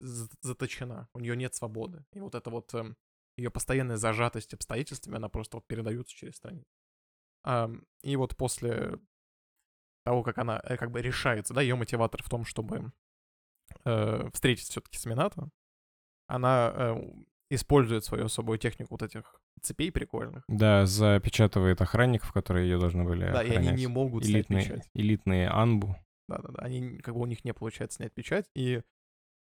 заточена, 0.00 1.08
у 1.14 1.20
нее 1.20 1.36
нет 1.36 1.54
свободы. 1.54 2.04
И 2.12 2.20
вот 2.20 2.34
это 2.34 2.50
вот 2.50 2.74
ее 3.36 3.50
постоянная 3.50 3.96
зажатость 3.96 4.54
обстоятельствами, 4.54 5.16
она 5.16 5.28
просто 5.28 5.58
вот 5.58 5.66
передается 5.66 6.14
через 6.16 6.36
страницу. 6.36 6.66
И 8.02 8.16
вот 8.16 8.36
после 8.36 8.98
того, 10.04 10.22
как 10.22 10.38
она 10.38 10.60
э, 10.64 10.76
как 10.76 10.90
бы 10.90 11.02
решается, 11.02 11.52
да, 11.52 11.60
ее 11.60 11.74
мотиватор 11.74 12.22
в 12.22 12.28
том, 12.28 12.44
чтобы 12.44 12.92
э, 13.84 14.30
встретиться 14.32 14.70
все-таки 14.72 14.98
с 14.98 15.04
Минато, 15.04 15.48
она 16.28 16.72
э, 16.74 16.94
использует 17.50 18.04
свою 18.04 18.26
особую 18.26 18.58
технику 18.58 18.94
вот 18.94 19.02
этих 19.02 19.40
цепей 19.62 19.90
прикольных. 19.90 20.44
Да, 20.48 20.86
запечатывает 20.86 21.80
охранников, 21.80 22.32
которые 22.32 22.68
ее 22.68 22.78
должны 22.78 23.04
были 23.04 23.30
Да, 23.32 23.42
и 23.42 23.48
они 23.48 23.58
охранять. 23.58 23.78
не 23.78 23.86
могут 23.88 24.24
снять 24.24 24.36
элитные, 24.36 24.64
печать. 24.64 24.90
элитные 24.94 25.48
анбу. 25.48 25.96
Да-да-да, 26.28 26.62
они, 26.62 26.98
как 26.98 27.14
бы 27.14 27.20
у 27.22 27.26
них 27.26 27.44
не 27.44 27.52
получается 27.52 27.96
снять 27.96 28.14
печать, 28.14 28.48
и 28.54 28.82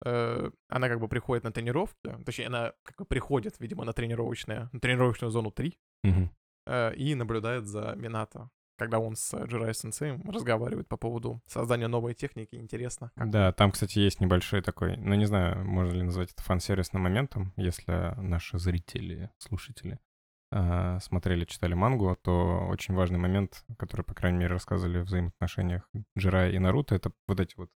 она 0.03 0.89
как 0.89 0.99
бы 0.99 1.07
приходит 1.07 1.43
на 1.43 1.51
тренировки, 1.51 2.17
точнее, 2.25 2.47
она 2.47 2.73
как 2.83 2.97
бы 2.97 3.05
приходит, 3.05 3.55
видимо, 3.59 3.85
на 3.85 3.93
тренировочное, 3.93 4.69
на 4.71 4.79
тренировочную 4.79 5.31
зону 5.31 5.51
3 5.51 5.77
Мгм. 6.03 6.29
э, 6.67 6.95
и 6.95 7.15
наблюдает 7.15 7.65
за 7.65 7.95
Минато, 7.95 8.49
когда 8.77 8.99
он 8.99 9.15
с 9.15 9.33
Джирай 9.45 9.73
Сенсеем 9.73 10.21
разговаривает 10.29 10.87
по 10.87 10.97
поводу 10.97 11.41
создания 11.47 11.87
новой 11.87 12.13
техники. 12.13 12.55
Интересно. 12.55 13.11
как 13.15 13.29
Да, 13.29 13.51
там, 13.53 13.71
кстати, 13.71 13.99
есть 13.99 14.19
небольшой 14.19 14.61
такой, 14.61 14.97
ну, 14.97 15.15
не 15.15 15.25
знаю, 15.25 15.65
можно 15.65 15.93
ли 15.93 16.03
назвать 16.03 16.31
это 16.33 16.43
фан-сервисным 16.43 17.01
моментом, 17.01 17.53
если 17.55 18.13
наши 18.19 18.59
зрители, 18.59 19.31
слушатели 19.37 19.99
а, 20.51 20.99
смотрели, 20.99 21.45
читали 21.45 21.73
мангу, 21.73 22.15
то 22.21 22.67
очень 22.69 22.93
важный 22.93 23.17
момент, 23.17 23.65
который, 23.77 24.03
по 24.03 24.13
крайней 24.13 24.39
мере, 24.39 24.53
рассказывали 24.53 24.99
в 24.99 25.05
взаимоотношениях 25.05 25.89
Джирая 26.17 26.51
и 26.51 26.59
Наруто, 26.59 26.95
это 26.95 27.11
вот 27.27 27.39
эти 27.39 27.55
вот 27.55 27.71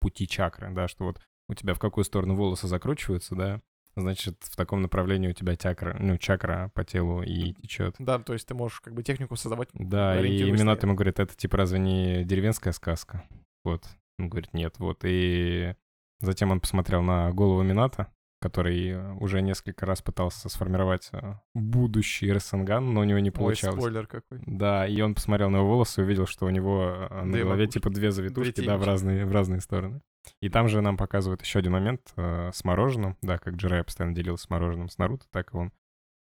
пути 0.00 0.26
чакры, 0.26 0.70
да, 0.70 0.88
что 0.88 1.04
вот 1.04 1.20
у 1.50 1.54
тебя 1.54 1.74
в 1.74 1.78
какую 1.78 2.04
сторону 2.04 2.34
волосы 2.34 2.68
закручиваются, 2.68 3.34
да, 3.34 3.60
значит, 3.96 4.36
в 4.40 4.56
таком 4.56 4.82
направлении 4.82 5.28
у 5.28 5.32
тебя 5.32 5.56
чакра, 5.56 5.96
ну, 5.98 6.16
чакра 6.16 6.70
по 6.74 6.84
телу 6.84 7.22
и 7.22 7.52
течет. 7.54 7.96
Да, 7.98 8.18
то 8.18 8.32
есть 8.32 8.46
ты 8.46 8.54
можешь 8.54 8.80
как 8.80 8.94
бы 8.94 9.02
технику 9.02 9.36
создавать. 9.36 9.68
Да, 9.74 10.20
и. 10.24 10.50
Минато 10.50 10.86
ему 10.86 10.94
говорит, 10.94 11.18
это 11.18 11.34
типа 11.34 11.56
разве 11.56 11.78
не 11.78 12.24
деревенская 12.24 12.72
сказка? 12.72 13.24
Вот. 13.64 13.84
Он 14.18 14.28
говорит, 14.28 14.54
нет, 14.54 14.74
вот. 14.78 15.00
И 15.04 15.74
затем 16.20 16.50
он 16.52 16.60
посмотрел 16.60 17.02
на 17.02 17.32
голову 17.32 17.62
Минато, 17.62 18.12
который 18.40 18.90
э, 18.90 19.12
уже 19.14 19.42
несколько 19.42 19.86
раз 19.86 20.02
пытался 20.02 20.48
сформировать 20.48 21.08
э, 21.12 21.34
будущий 21.54 22.32
Рассенган, 22.32 22.94
но 22.94 23.00
у 23.00 23.04
него 23.04 23.18
не 23.18 23.30
Ой, 23.30 23.32
получалось. 23.32 23.80
спойлер 23.80 24.06
какой. 24.06 24.40
Да, 24.46 24.86
и 24.86 25.00
он 25.00 25.14
посмотрел 25.14 25.50
на 25.50 25.56
его 25.56 25.68
волосы 25.68 26.00
и 26.00 26.04
увидел, 26.04 26.26
что 26.26 26.46
у 26.46 26.50
него 26.50 27.08
э, 27.10 27.24
на 27.24 27.32
Две 27.32 27.42
голове 27.42 27.62
макушки. 27.64 27.78
типа 27.78 27.90
две 27.90 28.10
завитушки, 28.10 28.56
Две 28.56 28.66
да, 28.66 28.76
в 28.78 28.84
разные, 28.84 29.26
в 29.26 29.32
разные 29.32 29.60
стороны. 29.60 30.00
И 30.40 30.48
там 30.48 30.68
же 30.68 30.80
нам 30.80 30.96
показывают 30.96 31.42
еще 31.42 31.58
один 31.60 31.72
момент 31.72 32.12
э, 32.16 32.50
с 32.52 32.64
мороженым, 32.64 33.16
да, 33.22 33.38
как 33.38 33.54
Джирай 33.54 33.84
постоянно 33.84 34.14
делился 34.14 34.44
с 34.44 34.50
мороженым 34.50 34.88
с 34.88 34.98
Наруто, 34.98 35.26
так 35.30 35.52
и 35.54 35.56
он 35.56 35.72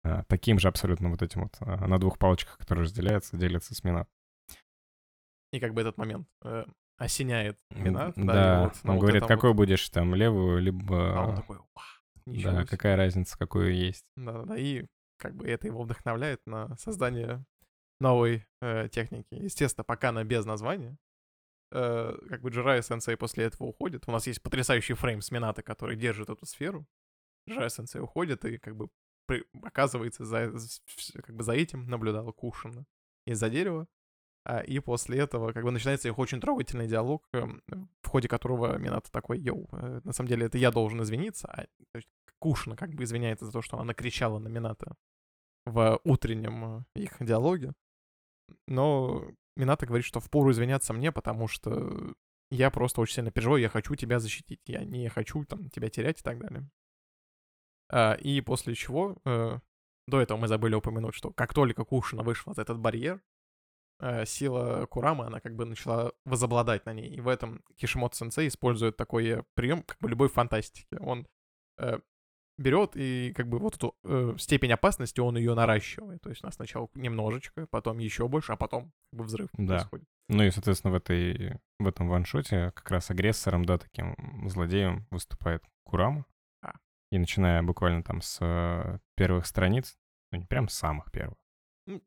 э, 0.04 0.23
таким 0.27 0.60
же 0.60 0.67
абсолютно 0.67 1.10
вот 1.10 1.21
этим 1.21 1.43
вот 1.43 1.58
э, 1.60 1.88
на 1.88 1.99
двух 1.99 2.17
палочках, 2.17 2.58
которые 2.58 2.86
разделяются, 2.86 3.38
делится 3.38 3.75
с 3.75 3.84
Минато. 3.84 4.10
И 5.51 5.60
как 5.60 5.73
бы 5.73 5.82
этот 5.82 5.97
момент 5.97 6.27
э, 6.43 6.65
осеняет 6.97 7.60
М, 7.71 7.84
Минато. 7.84 8.13
Да, 8.15 8.63
и 8.63 8.65
вот 8.65 8.73
он 8.84 8.91
вот 8.95 9.01
говорит, 9.01 9.25
какой 9.25 9.49
вот- 9.49 9.58
будешь 9.58 9.89
там, 9.89 10.15
левую, 10.15 10.62
либо... 10.62 11.19
А 11.19 11.27
он 11.27 11.36
такой, 11.36 11.58
«Уа, 11.58 11.84
ничего 12.25 12.51
да, 12.51 12.58
себе». 12.60 12.67
какая 12.69 12.95
разница, 12.95 13.38
какую 13.38 13.75
есть. 13.75 14.06
Да-да-да, 14.15 14.58
и 14.58 14.86
как 15.17 15.36
бы 15.36 15.47
это 15.47 15.67
его 15.67 15.84
вдохновляет 15.84 16.39
на 16.45 16.75
создание 16.77 17.43
новой 17.99 18.45
э, 18.62 18.88
техники. 18.89 19.34
Естественно, 19.34 19.84
пока 19.84 20.10
она 20.10 20.23
без 20.23 20.45
названия. 20.45 20.97
Э, 21.71 22.17
как 22.29 22.41
бы 22.41 22.49
Джирай 22.49 22.84
Сенсей 22.84 23.15
после 23.15 23.45
этого 23.45 23.67
уходит. 23.67 24.03
У 24.07 24.12
нас 24.12 24.27
есть 24.27 24.41
потрясающий 24.41 24.93
фрейм 24.93 25.21
с 25.21 25.31
Минато, 25.31 25.63
который 25.63 25.95
держит 25.95 26.29
эту 26.29 26.45
сферу. 26.45 26.86
Джирай 27.49 27.69
Сенсей 27.69 28.01
уходит, 28.01 28.43
и 28.45 28.57
как 28.57 28.75
бы 28.75 28.89
при- 29.25 29.45
оказывается, 29.63 30.25
за, 30.25 30.51
как 31.23 31.36
бы 31.36 31.43
за 31.43 31.53
этим 31.53 31.88
наблюдал 31.88 32.31
Кушина 32.34 32.86
из-за 33.25 33.49
дерева. 33.49 33.88
А, 34.43 34.60
и 34.60 34.79
после 34.79 35.19
этого 35.19 35.53
как 35.53 35.63
бы 35.63 35.71
начинается 35.71 36.07
их 36.07 36.17
очень 36.17 36.41
трогательный 36.41 36.88
диалог, 36.88 37.27
эм, 37.34 37.62
в 38.01 38.07
ходе 38.07 38.27
которого 38.27 38.75
Минато 38.77 39.12
такой, 39.12 39.39
йоу, 39.39 39.69
э, 39.71 40.01
на 40.03 40.13
самом 40.13 40.29
деле 40.29 40.47
это 40.47 40.57
я 40.57 40.71
должен 40.71 41.01
извиниться, 41.03 41.47
а 41.47 41.67
есть 41.95 42.10
Кушина 42.39 42.75
как 42.75 42.89
бы 42.89 43.03
извиняется 43.03 43.45
за 43.45 43.51
то, 43.51 43.62
что 43.62 43.77
она 43.77 43.86
накричала 43.86 44.39
на 44.39 44.47
Минато 44.47 44.95
в 45.65 45.99
утреннем 46.03 46.79
э, 46.79 46.84
их 46.95 47.17
диалоге. 47.19 47.73
Но 48.67 49.31
Минато 49.56 49.86
говорит, 49.86 50.06
что 50.06 50.20
впору 50.20 50.52
извиняться 50.52 50.94
мне, 50.94 51.12
потому 51.12 51.48
что 51.48 52.14
я 52.52 52.70
просто 52.70 53.02
очень 53.02 53.16
сильно 53.16 53.32
переживаю, 53.32 53.62
я 53.62 53.70
хочу 53.70 53.96
тебя 53.96 54.20
защитить, 54.20 54.62
я 54.66 54.84
не 54.84 55.08
хочу 55.10 55.44
там 55.46 55.70
тебя 55.70 55.90
терять 55.90 56.20
и 56.20 56.24
так 56.24 56.40
далее. 56.40 56.70
А, 57.90 58.14
и 58.14 58.42
после 58.42 58.76
чего, 58.76 59.18
э, 59.26 59.60
до 60.08 60.22
этого 60.22 60.38
мы 60.38 60.48
забыли 60.48 60.76
упомянуть, 60.76 61.16
что 61.16 61.32
как 61.32 61.54
только 61.54 61.84
Кушина 61.86 62.24
вышла 62.24 62.54
за 62.54 62.62
этот 62.62 62.80
барьер, 62.80 63.22
э, 64.00 64.26
сила 64.26 64.86
Курамы, 64.88 65.26
она 65.26 65.40
как 65.40 65.56
бы 65.56 65.66
начала 65.66 66.14
возобладать 66.26 66.86
на 66.86 66.94
ней. 66.94 67.10
И 67.10 67.22
в 67.22 67.28
этом 67.28 67.64
Кишимото 67.76 68.16
Сенсей 68.16 68.48
использует 68.48 68.98
такой 68.98 69.44
прием, 69.54 69.84
как 69.84 69.98
бы 70.00 70.10
любой 70.10 70.30
фантастики. 70.30 70.98
Он 71.00 71.28
э, 71.78 72.00
берет 72.58 72.92
и 72.96 73.34
как 73.36 73.48
бы 73.48 73.60
вот 73.60 73.76
эту 73.76 73.96
э, 74.04 74.36
степень 74.38 74.72
опасности 74.72 75.20
он 75.20 75.38
ее 75.38 75.54
наращивает. 75.56 76.22
То 76.22 76.30
есть 76.30 76.44
у 76.44 76.48
нас 76.48 76.56
сначала 76.56 76.90
немножечко, 76.94 77.68
потом 77.68 78.00
еще 78.00 78.28
больше, 78.28 78.54
а 78.54 78.56
потом 78.58 78.92
как 79.12 79.20
бы 79.20 79.24
взрыв 79.26 79.50
Да. 79.54 79.78
происходит. 79.78 80.06
Ну 80.30 80.44
и, 80.44 80.52
соответственно, 80.52 80.94
в, 80.94 80.96
этой, 80.96 81.60
в 81.80 81.88
этом 81.88 82.08
ваншоте 82.08 82.72
как 82.72 82.90
раз 82.92 83.10
агрессором, 83.10 83.66
да, 83.66 83.78
таким 83.78 84.16
злодеем 84.48 85.08
выступает 85.12 85.64
Курама. 85.84 86.26
А. 86.62 86.74
И 87.12 87.18
начиная 87.18 87.62
буквально 87.64 88.04
там 88.04 88.22
с 88.22 88.38
э, 88.42 89.00
первых 89.16 89.46
страниц, 89.46 89.98
ну 90.32 90.40
не 90.40 90.46
прям 90.46 90.70
самых 90.70 91.12
первых, 91.12 91.38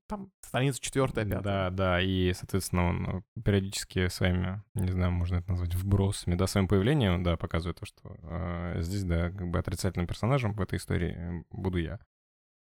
там 0.07 0.31
страница 0.41 0.81
четвертая, 0.81 1.25
пятая. 1.25 1.43
Да, 1.43 1.71
да, 1.71 2.01
и, 2.01 2.33
соответственно, 2.33 2.89
он 2.89 3.07
э, 3.07 3.41
периодически 3.43 4.09
своими, 4.09 4.63
не 4.75 4.91
знаю, 4.91 5.13
можно 5.13 5.37
это 5.37 5.51
назвать 5.51 5.75
вбросами, 5.75 6.35
да, 6.35 6.47
своим 6.47 6.69
появлением, 6.69 7.23
да, 7.23 7.37
показывает 7.37 7.81
то, 7.81 7.87
что 7.87 8.17
э, 8.23 8.83
здесь, 8.83 9.05
да, 9.05 9.31
как 9.31 9.49
бы 9.49 9.59
отрицательным 9.59 10.07
персонажем 10.07 10.53
в 10.53 10.61
этой 10.61 10.79
истории 10.79 11.15
э, 11.17 11.45
буду 11.51 11.79
я. 11.79 11.99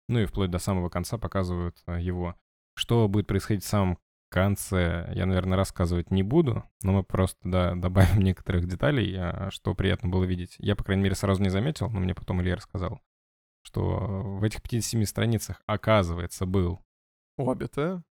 Ну 0.09 0.19
и 0.19 0.25
вплоть 0.25 0.51
до 0.51 0.59
самого 0.59 0.89
конца 0.89 1.17
показывают 1.17 1.77
э, 1.87 2.01
его. 2.01 2.35
Что 2.75 3.07
будет 3.07 3.27
происходить 3.27 3.63
в 3.63 3.67
самом 3.67 3.99
конце, 4.29 5.11
я, 5.13 5.27
наверное, 5.27 5.57
рассказывать 5.57 6.09
не 6.09 6.23
буду, 6.23 6.63
но 6.81 6.91
мы 6.91 7.03
просто, 7.03 7.39
да, 7.47 7.75
добавим 7.75 8.21
некоторых 8.21 8.67
деталей, 8.67 9.15
э, 9.15 9.49
что 9.51 9.75
приятно 9.75 10.09
было 10.09 10.23
видеть. 10.23 10.55
Я, 10.57 10.75
по 10.75 10.83
крайней 10.83 11.03
мере, 11.03 11.15
сразу 11.15 11.41
не 11.41 11.49
заметил, 11.49 11.89
но 11.89 11.99
мне 11.99 12.15
потом 12.15 12.41
Илья 12.41 12.55
рассказал, 12.55 13.01
что 13.61 13.81
в 14.39 14.43
этих 14.43 14.61
57 14.61 15.05
страницах, 15.05 15.61
оказывается, 15.67 16.45
был 16.45 16.83
Обита, 17.37 18.03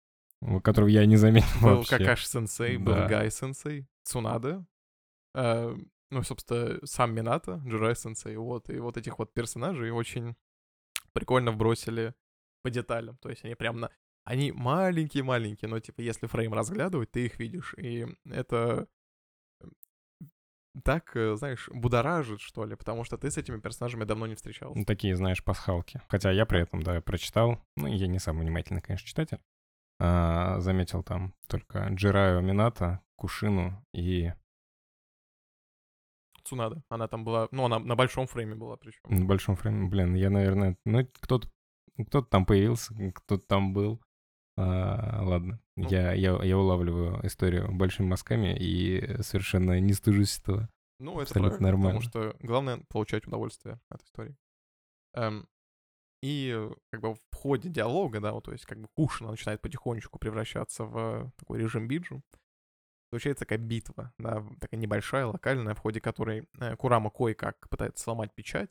которого 0.63 0.89
я 0.89 1.05
не 1.05 1.15
заметил 1.15 1.61
был 1.61 1.77
вообще. 1.77 1.97
Какаши-сенсей, 1.97 2.77
был 2.77 2.93
Да. 2.93 3.07
Гай-сенсей, 3.07 3.87
Цунада, 4.03 4.65
э, 5.35 5.75
ну, 6.11 6.23
собственно, 6.23 6.79
сам 6.83 7.13
Минато, 7.13 7.61
Джирай-сенсей, 7.65 8.35
вот, 8.35 8.69
и 8.69 8.79
вот 8.79 8.97
этих 8.97 9.19
вот 9.19 9.33
персонажей 9.33 9.91
очень 9.91 10.35
прикольно 11.13 11.51
вбросили 11.51 12.13
по 12.61 12.69
деталям, 12.69 13.17
то 13.17 13.29
есть 13.29 13.43
они 13.45 13.55
прям 13.55 13.79
на... 13.79 13.89
Они 14.25 14.53
маленькие-маленькие, 14.53 15.67
но, 15.67 15.79
типа, 15.81 15.99
если 15.99 16.27
фрейм 16.27 16.53
разглядывать, 16.53 17.11
ты 17.11 17.25
их 17.25 17.39
видишь, 17.39 17.73
и 17.77 18.07
это 18.23 18.87
так, 20.83 21.15
э, 21.15 21.35
знаешь, 21.35 21.69
будоражит, 21.71 22.41
что 22.41 22.65
ли, 22.65 22.75
потому 22.75 23.03
что 23.03 23.17
ты 23.17 23.29
с 23.29 23.37
этими 23.37 23.59
персонажами 23.59 24.05
давно 24.05 24.27
не 24.27 24.35
встречался. 24.35 24.77
Ну, 24.77 24.85
такие, 24.85 25.15
знаешь, 25.15 25.43
пасхалки. 25.43 26.01
Хотя 26.07 26.31
я 26.31 26.45
при 26.45 26.61
этом, 26.61 26.81
да, 26.81 26.99
прочитал, 27.01 27.59
ну, 27.75 27.87
я 27.87 28.07
не 28.07 28.19
самый 28.19 28.41
внимательный, 28.41 28.81
конечно, 28.81 29.07
читатель, 29.07 29.39
а, 29.99 30.59
заметил 30.59 31.03
там 31.03 31.33
только 31.47 31.87
Джираю 31.89 32.41
Минато, 32.41 33.01
Кушину 33.15 33.85
и 33.93 34.33
Цунада, 36.43 36.83
она 36.89 37.07
там 37.07 37.23
была, 37.23 37.47
ну, 37.51 37.65
она 37.65 37.79
на 37.79 37.95
большом 37.95 38.27
фрейме 38.27 38.55
была 38.55 38.75
причем. 38.75 38.99
на 39.05 39.25
большом 39.25 39.55
фрейме, 39.55 39.87
блин, 39.87 40.15
я, 40.15 40.29
наверное, 40.29 40.77
ну, 40.85 41.07
кто-то 41.21 41.47
кто 42.07 42.21
там 42.21 42.45
появился, 42.45 42.93
кто-то 43.13 43.45
там 43.45 43.73
был. 43.73 44.01
А, 44.55 45.21
ладно, 45.23 45.59
Ну. 45.75 45.89
я, 45.89 46.13
я, 46.13 46.39
я 46.43 46.57
улавливаю 46.57 47.25
историю 47.25 47.71
большими 47.71 48.07
мазками 48.07 48.55
и 48.55 49.21
совершенно 49.23 49.79
не 49.79 49.93
стыжусь 49.93 50.37
этого. 50.39 50.69
Ну, 50.99 51.13
это 51.13 51.23
Абсолютно 51.23 51.57
правильно, 51.57 51.67
нормально. 51.67 52.01
потому 52.01 52.31
что 52.33 52.45
главное 52.45 52.77
получать 52.87 53.25
удовольствие 53.27 53.79
от 53.89 54.03
истории. 54.03 54.35
Эм, 55.15 55.47
и 56.21 56.53
э, 56.55 56.71
как 56.91 57.01
бы 57.01 57.15
в 57.15 57.35
ходе 57.35 57.69
диалога, 57.69 58.19
да, 58.21 58.31
вот, 58.31 58.45
то 58.45 58.51
есть 58.51 58.65
как 58.65 58.79
бы 58.79 58.87
Кушина 58.95 59.31
начинает 59.31 59.59
потихонечку 59.61 60.19
превращаться 60.19 60.85
в 60.85 61.31
такой 61.35 61.59
режим 61.59 61.87
биджу. 61.87 62.21
Случается 63.09 63.45
такая 63.45 63.59
битва, 63.59 64.13
да, 64.17 64.43
такая 64.59 64.79
небольшая, 64.79 65.25
локальная, 65.25 65.75
в 65.75 65.79
ходе 65.79 65.99
которой 65.99 66.47
э, 66.59 66.75
Курама 66.77 67.09
кое-как 67.09 67.67
пытается 67.69 68.03
сломать 68.03 68.33
печать. 68.33 68.69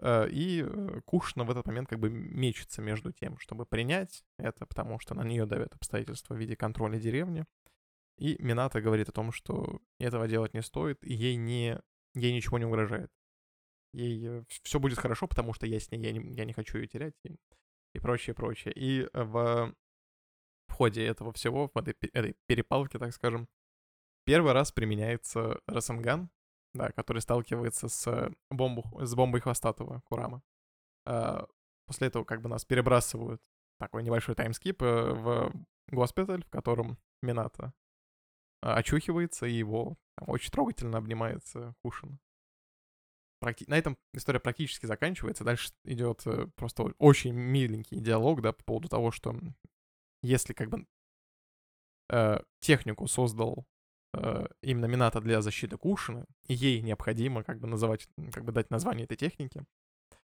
Э, 0.00 0.28
и 0.28 0.62
э, 0.62 1.00
Кушина 1.04 1.44
в 1.44 1.50
этот 1.50 1.66
момент 1.66 1.88
как 1.88 1.98
бы 1.98 2.10
мечется 2.10 2.82
между 2.82 3.12
тем, 3.12 3.38
чтобы 3.38 3.66
принять 3.66 4.24
это, 4.38 4.66
потому 4.66 4.98
что 4.98 5.14
на 5.14 5.22
нее 5.24 5.46
давят 5.46 5.74
обстоятельства 5.74 6.34
в 6.34 6.38
виде 6.38 6.56
контроля 6.56 6.98
деревни. 6.98 7.44
И 8.18 8.36
Минато 8.42 8.80
говорит 8.80 9.08
о 9.08 9.12
том, 9.12 9.32
что 9.32 9.80
этого 9.98 10.26
делать 10.28 10.54
не 10.54 10.62
стоит, 10.62 11.04
и 11.04 11.12
ей, 11.12 11.36
не, 11.36 11.78
ей 12.14 12.32
ничего 12.34 12.58
не 12.58 12.64
угрожает. 12.64 13.10
Ей 13.92 14.44
все 14.62 14.78
будет 14.78 14.98
хорошо, 14.98 15.26
потому 15.26 15.52
что 15.54 15.66
я 15.66 15.80
с 15.80 15.90
ней, 15.90 16.00
я 16.00 16.12
не, 16.12 16.34
я 16.34 16.44
не 16.44 16.52
хочу 16.52 16.78
ее 16.78 16.86
терять, 16.86 17.14
и, 17.24 17.36
и 17.94 17.98
прочее, 17.98 18.34
прочее. 18.34 18.72
И 18.74 19.08
э, 19.12 19.22
в, 19.22 19.74
в 20.68 20.72
ходе 20.72 21.04
этого 21.06 21.32
всего, 21.32 21.70
в 21.72 21.78
этой, 21.78 21.94
этой 22.12 22.36
перепалке, 22.46 22.98
так 22.98 23.12
скажем, 23.12 23.48
первый 24.24 24.52
раз 24.52 24.72
применяется 24.72 25.60
Расанган, 25.66 26.30
да, 26.74 26.90
который 26.92 27.18
сталкивается 27.22 27.88
с, 27.88 28.30
бомбу, 28.50 28.84
с 29.04 29.14
бомбой 29.14 29.40
хвостатого 29.40 30.02
Курама. 30.06 30.42
А, 31.06 31.46
После 31.86 32.08
этого 32.08 32.24
как 32.24 32.42
бы 32.42 32.48
нас 32.48 32.64
перебрасывают 32.64 33.40
такой 33.78 34.02
небольшой 34.02 34.34
таймскип 34.34 34.82
э, 34.82 35.12
в 35.12 35.52
госпиталь, 35.88 36.44
в 36.44 36.50
котором 36.50 36.98
Минато 37.22 37.72
а, 38.60 38.74
очухивается, 38.76 39.46
и 39.46 39.52
его 39.52 39.96
там, 40.16 40.28
очень 40.28 40.50
трогательно 40.50 40.98
обнимается 40.98 41.74
Кушин. 41.82 42.18
Практи- 43.40 43.68
На 43.68 43.78
этом 43.78 43.96
история 44.14 44.40
практически 44.40 44.86
заканчивается. 44.86 45.44
Дальше 45.44 45.72
идет 45.84 46.26
э, 46.26 46.48
просто 46.56 46.84
очень 46.98 47.34
миленький 47.34 48.00
диалог, 48.00 48.42
да, 48.42 48.52
по 48.52 48.64
поводу 48.64 48.88
того, 48.88 49.12
что 49.12 49.38
если 50.22 50.54
как 50.54 50.70
бы 50.70 50.86
э, 52.10 52.38
технику 52.60 53.06
создал 53.06 53.60
э, 53.60 53.75
именно 54.62 54.86
Минато 54.86 55.20
для 55.20 55.40
защиты 55.42 55.76
Кушины, 55.76 56.24
и 56.46 56.54
ей 56.54 56.82
необходимо 56.82 57.42
как 57.42 57.58
бы 57.60 57.68
называть, 57.68 58.08
как 58.32 58.44
бы 58.44 58.52
дать 58.52 58.70
название 58.70 59.04
этой 59.04 59.16
техники, 59.16 59.64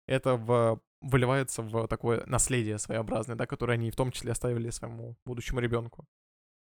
это 0.07 0.35
в, 0.35 0.81
выливается 1.01 1.61
в 1.61 1.87
такое 1.87 2.25
наследие 2.25 2.77
своеобразное, 2.79 3.35
да, 3.35 3.45
которое 3.45 3.73
они 3.73 3.91
в 3.91 3.95
том 3.95 4.11
числе 4.11 4.31
оставили 4.31 4.71
своему 4.71 5.15
будущему 5.25 5.59
ребенку. 5.59 6.05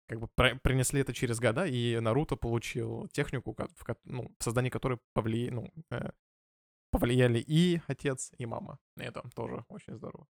Как 0.08 0.20
бы 0.20 0.28
про- 0.28 0.56
принесли 0.56 1.00
это 1.00 1.12
через 1.12 1.40
года, 1.40 1.64
и 1.66 1.98
Наруто 2.00 2.36
получил 2.36 3.08
технику, 3.08 3.54
ко- 3.54 3.68
в, 3.76 3.96
ну, 4.04 4.30
в 4.38 4.44
создании 4.44 4.70
которой 4.70 4.98
повли... 5.14 5.50
ну, 5.50 5.72
э, 5.90 6.10
повлияли 6.90 7.38
и 7.38 7.80
отец, 7.88 8.30
и 8.36 8.46
мама. 8.46 8.78
И 8.98 9.02
это 9.02 9.22
тоже 9.34 9.64
очень 9.68 9.96
здорово. 9.96 10.26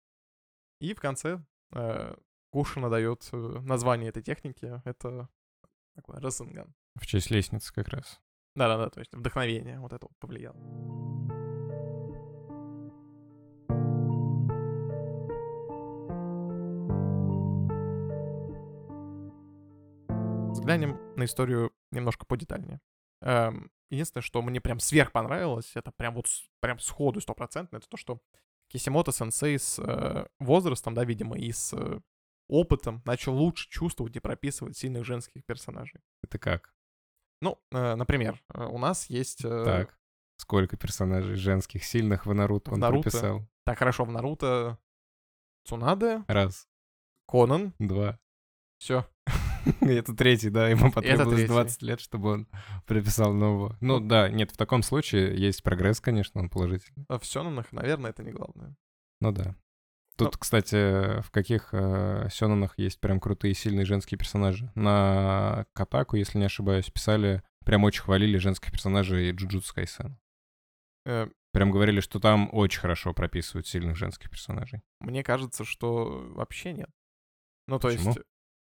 И 0.81 0.93
в 0.95 1.01
конце 1.01 1.43
э, 1.73 2.15
Кушина 2.51 2.91
дает 2.91 3.29
э, 3.33 3.37
название 3.37 4.11
этой 4.11 4.23
техники. 4.23 4.81
Это 4.85 5.29
такой 6.01 6.21
Расенган. 6.21 6.75
В 6.95 7.07
честь 7.07 7.31
лестницы 7.31 7.73
как 7.73 7.89
раз. 7.89 8.21
Да-да-да, 8.57 8.89
то 8.91 9.01
есть 9.01 9.13
вдохновение 9.15 9.79
вот 9.81 9.93
это 9.93 10.07
вот 10.07 10.17
повлияло. 10.19 10.57
Взглянем 20.53 20.99
на 21.17 21.25
историю 21.25 21.73
немножко 21.91 22.27
подетальнее. 22.27 22.81
Эм, 23.23 23.71
единственное, 23.91 24.23
что 24.23 24.43
мне 24.43 24.61
прям 24.61 24.81
сверх 24.81 25.13
понравилось, 25.13 25.73
это 25.75 25.93
прям 25.93 26.15
вот 26.15 26.27
прям 26.61 26.79
сходу 26.79 27.21
стопроцентно, 27.21 27.77
это 27.77 27.89
то, 27.89 27.97
что 27.97 28.21
Кисимото 28.69 29.13
сенсей 29.13 29.59
с 29.59 29.79
э, 29.79 30.27
возрастом, 30.39 30.95
да, 30.95 31.05
видимо, 31.05 31.37
и 31.37 31.51
с 31.51 31.73
э, 31.73 32.01
опытом 32.51 33.03
начал 33.05 33.35
лучше 33.35 33.69
чувствовать 33.71 34.17
и 34.17 34.21
прописывать 34.21 34.77
сильных 34.77 35.05
женских 35.05 35.45
персонажей. 35.47 36.01
Это 36.23 36.39
как? 36.39 36.75
Ну, 37.41 37.59
э, 37.73 37.95
например, 37.95 38.43
э, 38.53 38.65
у 38.65 38.79
нас 38.79 39.09
есть... 39.09 39.45
э, 39.45 39.65
Так. 39.65 39.99
Сколько 40.37 40.77
персонажей 40.77 41.37
женских 41.37 41.85
сильных 41.85 42.25
в 42.27 42.33
Наруто 42.35 42.71
В 42.71 42.75
он 42.75 42.81
Наруто? 42.81 43.03
прописал? 43.11 43.47
Так, 43.65 43.79
хорошо, 43.79 44.05
в 44.05 44.11
Наруто 44.11 44.79
Цунаде, 45.67 46.25
Раз, 46.29 46.67
Конан, 47.29 47.75
два. 47.79 48.19
все. 48.79 49.07
Это 49.83 50.15
третий, 50.17 50.49
да, 50.49 50.69
ему 50.71 50.91
потребовалось 50.91 51.37
третий. 51.41 51.53
20 51.53 51.83
лет, 51.83 52.01
чтобы 52.01 52.31
он 52.33 52.49
прописал 52.87 53.35
нового. 53.35 53.77
Ну 53.83 54.01
да, 54.01 54.31
нет, 54.31 54.51
в 54.51 54.57
таком 54.57 54.83
случае 54.83 55.37
есть 55.39 55.63
прогресс, 55.63 56.01
конечно, 56.01 56.41
он 56.41 56.49
положительный. 56.49 57.05
В 57.09 57.25
Сёнонах, 57.27 57.71
наверное, 57.73 58.11
это 58.11 58.23
не 58.23 58.33
главное. 58.33 58.75
Ну 59.21 59.33
да. 59.33 59.55
Тут, 60.27 60.37
кстати, 60.37 61.21
в 61.23 61.31
каких 61.31 61.71
э, 61.73 62.29
сёнонах 62.33 62.75
есть 62.79 63.01
прям 63.01 63.21
крутые 63.21 63.55
сильные 63.55 63.85
женские 63.85 64.19
персонажи? 64.19 64.71
На 64.75 65.67
Катаку, 65.73 66.17
если 66.17 66.39
не 66.39 66.45
ошибаюсь, 66.45 66.91
писали, 66.91 67.43
прям 67.65 67.85
очень 67.85 68.03
хвалили 68.03 68.39
женских 68.39 68.73
персонажей 68.73 69.33
Джуджутсу 69.33 69.75
Кайсен. 69.75 70.19
Э, 71.07 71.29
Прям 71.53 71.73
говорили, 71.73 72.01
что 72.01 72.21
там 72.21 72.49
очень 72.53 72.81
хорошо 72.81 73.13
прописывают 73.13 73.67
сильных 73.67 73.97
женских 73.97 74.31
персонажей. 74.31 74.83
Мне 75.01 75.25
кажется, 75.25 75.65
что 75.65 76.25
вообще 76.35 76.73
нет. 76.73 76.91
Ну, 77.67 77.79
то 77.79 77.89
Почему? 77.89 78.11
есть... 78.11 78.21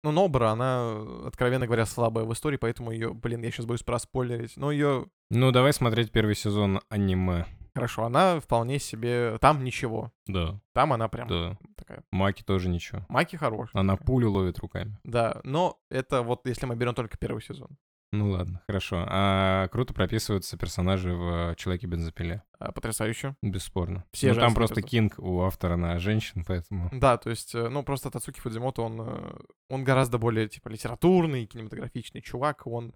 Ну, 0.04 0.12
Нобра, 0.12 0.50
она, 0.50 1.26
откровенно 1.26 1.66
говоря, 1.66 1.84
слабая 1.84 2.24
в 2.24 2.32
истории, 2.32 2.56
поэтому 2.56 2.92
ее, 2.92 3.12
блин, 3.12 3.42
я 3.42 3.50
сейчас 3.50 3.66
боюсь 3.66 3.82
проспойлерить. 3.82 4.56
Но 4.56 4.70
ее, 4.70 5.06
Ну, 5.30 5.50
давай 5.50 5.72
смотреть 5.72 6.12
первый 6.12 6.36
сезон 6.36 6.80
аниме. 6.88 7.46
Хорошо, 7.78 8.04
она 8.04 8.40
вполне 8.40 8.78
себе... 8.78 9.38
Там 9.38 9.64
ничего. 9.64 10.12
Да, 10.26 10.60
Там 10.74 10.92
она 10.92 11.08
прям 11.08 11.28
да. 11.28 11.58
такая... 11.76 12.04
Маки 12.10 12.42
тоже 12.42 12.68
ничего. 12.68 13.04
Маки 13.08 13.36
хорошая. 13.36 13.80
Она 13.80 13.96
пулю 13.96 14.30
ловит 14.30 14.58
руками. 14.58 14.98
Да, 15.04 15.40
но 15.44 15.78
это 15.90 16.22
вот 16.22 16.46
если 16.46 16.66
мы 16.66 16.76
берем 16.76 16.94
только 16.94 17.16
первый 17.16 17.42
сезон. 17.42 17.78
Ну 18.10 18.30
ладно, 18.30 18.62
хорошо. 18.66 19.04
А 19.06 19.68
круто 19.68 19.92
прописываются 19.92 20.56
персонажи 20.56 21.14
в 21.14 21.54
«Человеке-бензопиле». 21.56 22.42
А, 22.58 22.72
Потрясающе. 22.72 23.36
Бесспорно. 23.42 24.04
Все 24.12 24.32
ну, 24.32 24.40
там 24.40 24.54
просто 24.54 24.80
кинг 24.80 25.18
у 25.18 25.42
автора 25.42 25.76
на 25.76 25.98
женщин, 25.98 26.42
поэтому... 26.46 26.88
Да, 26.92 27.18
то 27.18 27.28
есть, 27.28 27.54
э, 27.54 27.68
ну, 27.68 27.82
просто 27.82 28.10
Тацуки 28.10 28.40
Фудзимото, 28.40 28.82
он, 28.82 29.00
э, 29.02 29.38
он 29.68 29.84
гораздо 29.84 30.16
более, 30.16 30.48
типа, 30.48 30.68
литературный, 30.68 31.44
кинематографичный 31.44 32.22
чувак, 32.22 32.66
он, 32.66 32.94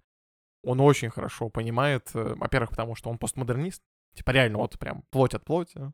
он 0.63 0.79
очень 0.79 1.11
хорошо 1.11 1.49
понимает, 1.49 2.09
э, 2.15 2.33
во-первых, 2.35 2.71
потому 2.71 2.95
что 2.95 3.11
он 3.11 3.19
постмодернист, 3.19 3.83
типа, 4.13 4.31
реально, 4.31 4.57
вот 4.59 4.77
прям 4.79 5.03
плоть 5.11 5.33
от 5.33 5.43
плоти, 5.45 5.91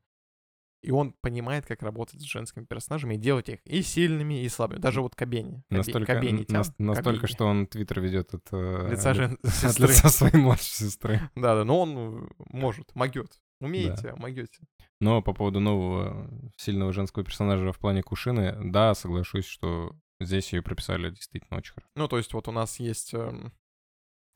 и 0.81 0.91
он 0.91 1.13
понимает, 1.21 1.65
как 1.65 1.83
работать 1.83 2.21
с 2.21 2.23
женскими 2.23 2.63
персонажами 2.63 3.15
и 3.15 3.17
делать 3.17 3.49
их 3.49 3.59
и 3.65 3.81
сильными, 3.81 4.43
и 4.43 4.47
слабыми. 4.49 4.79
Даже 4.79 5.01
вот 5.01 5.13
Кабени. 5.13 5.61
Настолько, 5.69 6.13
Кабени 6.13 6.41
н- 6.41 6.45
нас- 6.49 6.73
настолько 6.77 7.21
Кабени. 7.21 7.35
что 7.35 7.45
он 7.47 7.67
твиттер 7.67 7.99
ведет 7.99 8.33
от, 8.33 8.47
э, 8.53 8.87
Лица 8.91 9.11
ли- 9.11 9.17
жен- 9.17 9.37
от 9.63 9.79
лица 9.79 10.09
своей 10.09 10.37
младшей 10.37 10.87
сестры. 10.87 11.19
Да, 11.35 11.55
да, 11.55 11.65
но 11.65 11.81
он 11.81 11.97
э, 11.97 12.27
может, 12.51 12.95
могет. 12.95 13.41
Умеете, 13.59 14.13
могете. 14.15 14.57
Но 15.01 15.21
по 15.21 15.33
поводу 15.33 15.59
нового 15.59 16.29
сильного 16.55 16.93
женского 16.93 17.25
персонажа 17.25 17.73
в 17.73 17.77
плане 17.79 18.01
Кушины, 18.01 18.55
да, 18.71 18.95
соглашусь, 18.95 19.45
что 19.45 19.93
здесь 20.21 20.53
ее 20.53 20.61
прописали 20.61 21.09
действительно 21.09 21.57
очень 21.57 21.73
хорошо. 21.73 21.89
Ну, 21.95 22.07
то 22.07 22.17
есть 22.17 22.31
вот 22.33 22.47
у 22.47 22.51
нас 22.53 22.79
есть... 22.79 23.13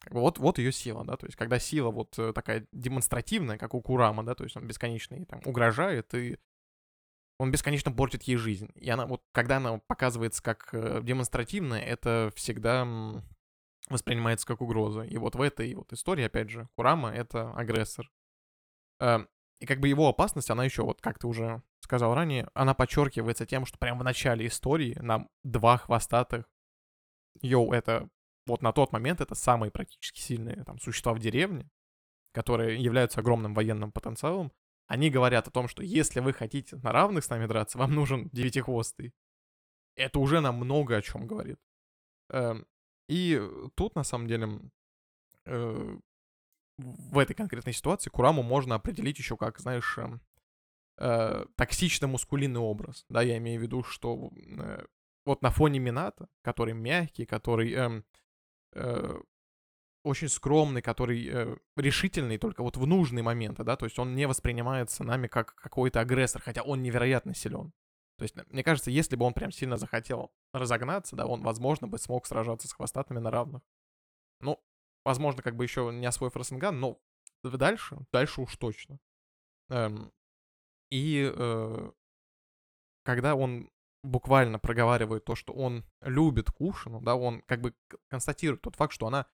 вот, 0.09 0.39
вот 0.39 0.57
ее 0.57 0.71
сила, 0.71 1.03
да, 1.05 1.17
то 1.17 1.25
есть 1.25 1.37
когда 1.37 1.59
сила 1.59 1.91
вот 1.91 2.17
э, 2.19 2.33
такая 2.33 2.67
демонстративная, 2.71 3.57
как 3.57 3.73
у 3.73 3.81
Курама, 3.81 4.23
да, 4.23 4.35
то 4.35 4.43
есть 4.43 4.57
он 4.57 4.67
бесконечно 4.67 5.15
ей 5.15 5.25
там 5.25 5.41
угрожает, 5.45 6.13
и 6.13 6.37
он 7.39 7.51
бесконечно 7.51 7.91
портит 7.91 8.23
ей 8.23 8.37
жизнь. 8.37 8.69
И 8.75 8.89
она 8.89 9.05
вот, 9.05 9.23
когда 9.31 9.57
она 9.57 9.79
показывается 9.87 10.41
как 10.43 10.69
э, 10.73 11.01
демонстративная, 11.03 11.81
это 11.81 12.31
всегда 12.35 12.87
воспринимается 13.89 14.47
как 14.47 14.61
угроза. 14.61 15.01
И 15.01 15.17
вот 15.17 15.35
в 15.35 15.41
этой 15.41 15.73
вот 15.75 15.91
истории, 15.91 16.23
опять 16.23 16.49
же, 16.49 16.69
Курама— 16.75 17.11
это 17.13 17.51
агрессор. 17.53 18.09
Эм, 18.99 19.27
И 19.59 19.65
как 19.65 19.79
бы 19.79 19.87
его 19.87 20.07
опасность, 20.07 20.49
она 20.49 20.63
еще, 20.63 20.83
вот 20.83 21.01
как 21.01 21.19
ты 21.19 21.27
уже 21.27 21.61
сказал 21.79 22.15
ранее, 22.15 22.49
она 22.53 22.73
подчеркивается 22.73 23.45
тем, 23.45 23.65
что 23.65 23.77
прямо 23.77 23.99
в 23.99 24.03
начале 24.03 24.47
истории 24.47 24.97
нам 25.01 25.29
два 25.43 25.77
хвостатых, 25.77 26.45
йоу, 27.41 27.73
это 27.73 28.09
вот 28.45 28.61
на 28.61 28.71
тот 28.73 28.91
момент 28.91 29.21
это 29.21 29.35
самые 29.35 29.71
практически 29.71 30.19
сильные 30.19 30.63
там 30.63 30.79
существа 30.79 31.13
в 31.13 31.19
деревне, 31.19 31.69
которые 32.33 32.81
являются 32.81 33.19
огромным 33.19 33.53
военным 33.53 33.91
потенциалом, 33.91 34.51
они 34.87 35.09
говорят 35.09 35.47
о 35.47 35.51
том, 35.51 35.67
что 35.67 35.83
если 35.83 36.19
вы 36.19 36.33
хотите 36.33 36.75
на 36.77 36.91
равных 36.91 37.23
с 37.23 37.29
нами 37.29 37.45
драться, 37.47 37.77
вам 37.77 37.93
нужен 37.95 38.29
девятихвостый. 38.33 39.13
Это 39.95 40.19
уже 40.19 40.41
нам 40.41 40.55
много 40.55 40.97
о 40.97 41.01
чем 41.01 41.27
говорит. 41.27 41.59
Эм, 42.29 42.65
И 43.09 43.39
тут, 43.75 43.95
на 43.95 44.03
самом 44.03 44.27
деле, 44.27 44.59
э, 45.45 45.97
в 46.77 47.17
этой 47.17 47.33
конкретной 47.35 47.73
ситуации 47.73 48.09
Кураму 48.09 48.43
можно 48.43 48.75
определить 48.75 49.19
еще 49.19 49.37
как, 49.37 49.59
знаешь, 49.59 49.97
эм, 49.97 50.21
э, 50.97 51.45
токсично-мускулинный 51.55 52.59
образ. 52.59 53.05
Да, 53.09 53.21
я 53.21 53.37
имею 53.37 53.59
в 53.59 53.63
виду, 53.63 53.83
что 53.83 54.31
э, 54.35 54.85
вот 55.25 55.41
на 55.41 55.51
фоне 55.51 55.79
Мината, 55.79 56.27
который 56.41 56.73
мягкий, 56.73 57.25
который 57.25 57.71
эм, 57.73 58.05
э, 58.75 59.21
очень 60.03 60.29
скромный, 60.29 60.81
который 60.81 61.27
э, 61.27 61.57
решительный 61.75 62.37
только 62.37 62.63
вот 62.63 62.77
в 62.77 62.85
нужные 62.85 63.23
моменты, 63.23 63.63
да, 63.63 63.75
то 63.75 63.85
есть 63.85 63.97
он 63.99 64.15
не 64.15 64.27
воспринимается 64.27 65.03
нами 65.03 65.27
как 65.27 65.55
какой-то 65.55 66.01
агрессор, 66.01 66.41
хотя 66.41 66.61
он 66.61 66.81
невероятно 66.81 67.33
силен. 67.33 67.71
То 68.17 68.23
есть, 68.23 68.35
мне 68.51 68.63
кажется, 68.63 68.91
если 68.91 69.15
бы 69.15 69.25
он 69.25 69.33
прям 69.33 69.51
сильно 69.51 69.77
захотел 69.77 70.31
разогнаться, 70.53 71.15
да, 71.15 71.25
он, 71.25 71.41
возможно, 71.41 71.87
бы 71.87 71.97
смог 71.97 72.27
сражаться 72.27 72.67
с 72.67 72.73
хвостатыми 72.73 73.19
на 73.19 73.31
равных. 73.31 73.61
Ну, 74.39 74.61
возможно, 75.03 75.41
как 75.41 75.55
бы 75.55 75.63
еще 75.63 75.91
не 75.91 76.05
освоив 76.05 76.35
Росенган, 76.35 76.79
но 76.79 76.99
дальше, 77.43 77.97
дальше 78.11 78.41
уж 78.41 78.55
точно. 78.57 78.99
Эм, 79.69 80.11
и 80.91 81.31
э, 81.35 81.91
когда 83.03 83.35
он 83.35 83.69
буквально 84.03 84.59
проговаривает 84.59 85.25
то, 85.25 85.35
что 85.35 85.53
он 85.53 85.85
любит 86.01 86.51
Кушину, 86.51 87.01
да, 87.01 87.15
он 87.15 87.41
как 87.41 87.61
бы 87.61 87.73
констатирует 88.09 88.61
тот 88.61 88.75
факт, 88.75 88.93
что 88.93 89.07
она 89.07 89.25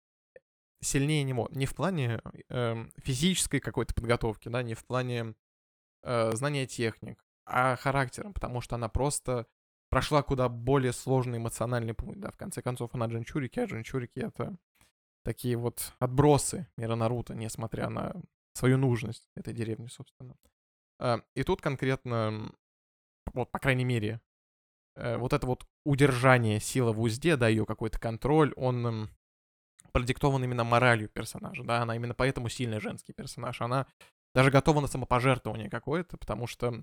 сильнее 0.80 1.24
него. 1.24 1.48
Не 1.50 1.66
в 1.66 1.74
плане 1.74 2.20
эм, 2.48 2.92
физической 2.96 3.60
какой-то 3.60 3.94
подготовки, 3.94 4.48
да, 4.48 4.62
не 4.62 4.74
в 4.74 4.84
плане 4.84 5.34
э, 6.02 6.32
знания 6.34 6.66
техник, 6.66 7.24
а 7.44 7.76
характером, 7.76 8.32
потому 8.32 8.60
что 8.60 8.76
она 8.76 8.88
просто 8.88 9.46
прошла 9.90 10.22
куда 10.22 10.48
более 10.48 10.92
сложный 10.92 11.38
эмоциональный 11.38 11.94
путь, 11.94 12.20
да, 12.20 12.30
в 12.30 12.36
конце 12.36 12.62
концов 12.62 12.94
она 12.94 13.06
джинчурики, 13.06 13.58
а 13.58 13.66
джинчурики 13.66 14.20
это 14.20 14.56
такие 15.24 15.56
вот 15.56 15.92
отбросы 15.98 16.68
мира 16.76 16.94
Наруто, 16.94 17.34
несмотря 17.34 17.90
на 17.90 18.14
свою 18.54 18.78
нужность 18.78 19.28
этой 19.34 19.52
деревни, 19.52 19.88
собственно. 19.88 20.36
А, 20.98 21.22
И 21.34 21.42
тут 21.42 21.60
конкретно, 21.60 22.52
вот, 23.34 23.50
по 23.50 23.58
крайней 23.58 23.84
мере, 23.84 24.08
э, 24.14 24.29
вот 25.18 25.32
это 25.32 25.46
вот 25.46 25.66
удержание 25.84 26.60
силы 26.60 26.92
в 26.92 27.00
узде, 27.00 27.36
да, 27.36 27.48
ее 27.48 27.66
какой-то 27.66 27.98
контроль, 27.98 28.52
он, 28.56 28.86
м, 28.86 29.10
продиктована 29.92 30.44
именно 30.44 30.64
моралью 30.64 31.08
персонажа, 31.08 31.64
да, 31.64 31.82
она 31.82 31.96
именно 31.96 32.14
поэтому 32.14 32.48
сильный 32.48 32.80
женский 32.80 33.12
персонаж. 33.12 33.60
Она 33.60 33.86
даже 34.34 34.50
готова 34.50 34.80
на 34.80 34.86
самопожертвование 34.86 35.70
какое-то, 35.70 36.16
потому 36.16 36.46
что 36.46 36.82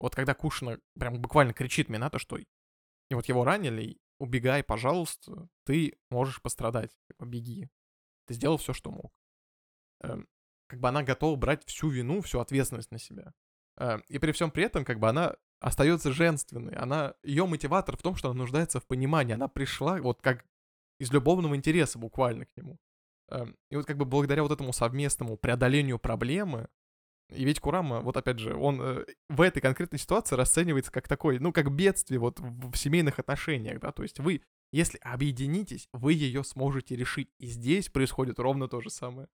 вот 0.00 0.14
когда 0.14 0.34
Кушина 0.34 0.78
прям 0.98 1.20
буквально 1.20 1.52
кричит 1.52 1.88
Минато, 1.88 2.18
что 2.18 2.38
и 2.38 3.14
вот 3.14 3.26
его 3.26 3.44
ранили, 3.44 3.98
убегай, 4.18 4.62
пожалуйста, 4.62 5.48
ты 5.64 5.98
можешь 6.10 6.42
пострадать, 6.42 6.90
типа, 7.08 7.24
беги. 7.24 7.68
Ты 8.26 8.34
сделал 8.34 8.58
все, 8.58 8.72
что 8.72 8.90
мог. 8.90 9.12
Эм, 10.02 10.28
как 10.66 10.80
бы 10.80 10.88
она 10.88 11.02
готова 11.02 11.36
брать 11.36 11.64
всю 11.64 11.88
вину, 11.88 12.20
всю 12.20 12.40
ответственность 12.40 12.90
на 12.90 12.98
себя. 12.98 13.32
Эм, 13.78 14.02
и 14.08 14.18
при 14.18 14.32
всем 14.32 14.50
при 14.50 14.64
этом, 14.64 14.84
как 14.84 14.98
бы 14.98 15.08
она 15.08 15.36
остается 15.60 16.12
женственной. 16.12 16.74
Она, 16.74 17.14
ее 17.22 17.46
мотиватор 17.46 17.96
в 17.96 18.02
том, 18.02 18.16
что 18.16 18.30
она 18.30 18.38
нуждается 18.38 18.80
в 18.80 18.86
понимании. 18.86 19.34
Она 19.34 19.48
пришла 19.48 19.98
вот 19.98 20.20
как 20.20 20.44
из 20.98 21.12
любовного 21.12 21.56
интереса 21.56 21.98
буквально 21.98 22.46
к 22.46 22.56
нему. 22.56 22.78
Эм, 23.30 23.56
и 23.70 23.76
вот 23.76 23.86
как 23.86 23.96
бы 23.96 24.04
благодаря 24.04 24.42
вот 24.42 24.52
этому 24.52 24.72
совместному 24.72 25.36
преодолению 25.36 25.98
проблемы, 25.98 26.68
и 27.30 27.44
ведь 27.44 27.60
Курама, 27.60 28.00
вот 28.00 28.16
опять 28.16 28.38
же, 28.38 28.54
он 28.54 28.80
э, 28.80 29.04
в 29.28 29.42
этой 29.42 29.60
конкретной 29.60 29.98
ситуации 29.98 30.34
расценивается 30.34 30.90
как 30.90 31.06
такой, 31.06 31.38
ну, 31.38 31.52
как 31.52 31.70
бедствие 31.70 32.18
вот 32.18 32.40
в, 32.40 32.74
семейных 32.76 33.18
отношениях, 33.18 33.80
да, 33.80 33.92
то 33.92 34.02
есть 34.02 34.18
вы, 34.18 34.42
если 34.72 34.98
объединитесь, 34.98 35.88
вы 35.92 36.14
ее 36.14 36.42
сможете 36.42 36.96
решить. 36.96 37.30
И 37.38 37.46
здесь 37.46 37.90
происходит 37.90 38.38
ровно 38.38 38.66
то 38.66 38.80
же 38.80 38.88
самое. 38.88 39.28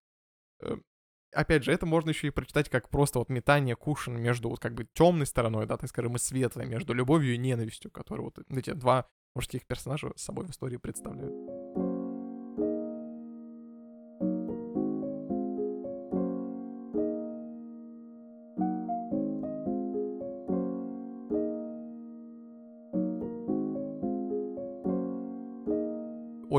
Опять 1.34 1.64
же, 1.64 1.72
это 1.72 1.86
можно 1.86 2.10
еще 2.10 2.28
и 2.28 2.30
прочитать 2.30 2.68
как 2.68 2.88
просто 2.88 3.18
вот 3.18 3.28
метание 3.28 3.76
Кушина 3.76 4.18
между 4.18 4.48
вот 4.48 4.60
как 4.60 4.74
бы 4.74 4.86
темной 4.92 5.26
стороной, 5.26 5.66
да, 5.66 5.76
так 5.76 5.90
скажем, 5.90 6.16
и 6.16 6.18
светлой, 6.18 6.66
между 6.66 6.94
любовью 6.94 7.34
и 7.34 7.38
ненавистью, 7.38 7.90
которые 7.90 8.26
вот 8.26 8.38
эти 8.50 8.70
два 8.70 9.08
мужских 9.34 9.66
персонажа 9.66 10.12
с 10.16 10.22
собой 10.22 10.46
в 10.46 10.50
истории 10.50 10.76
представляют. 10.76 11.63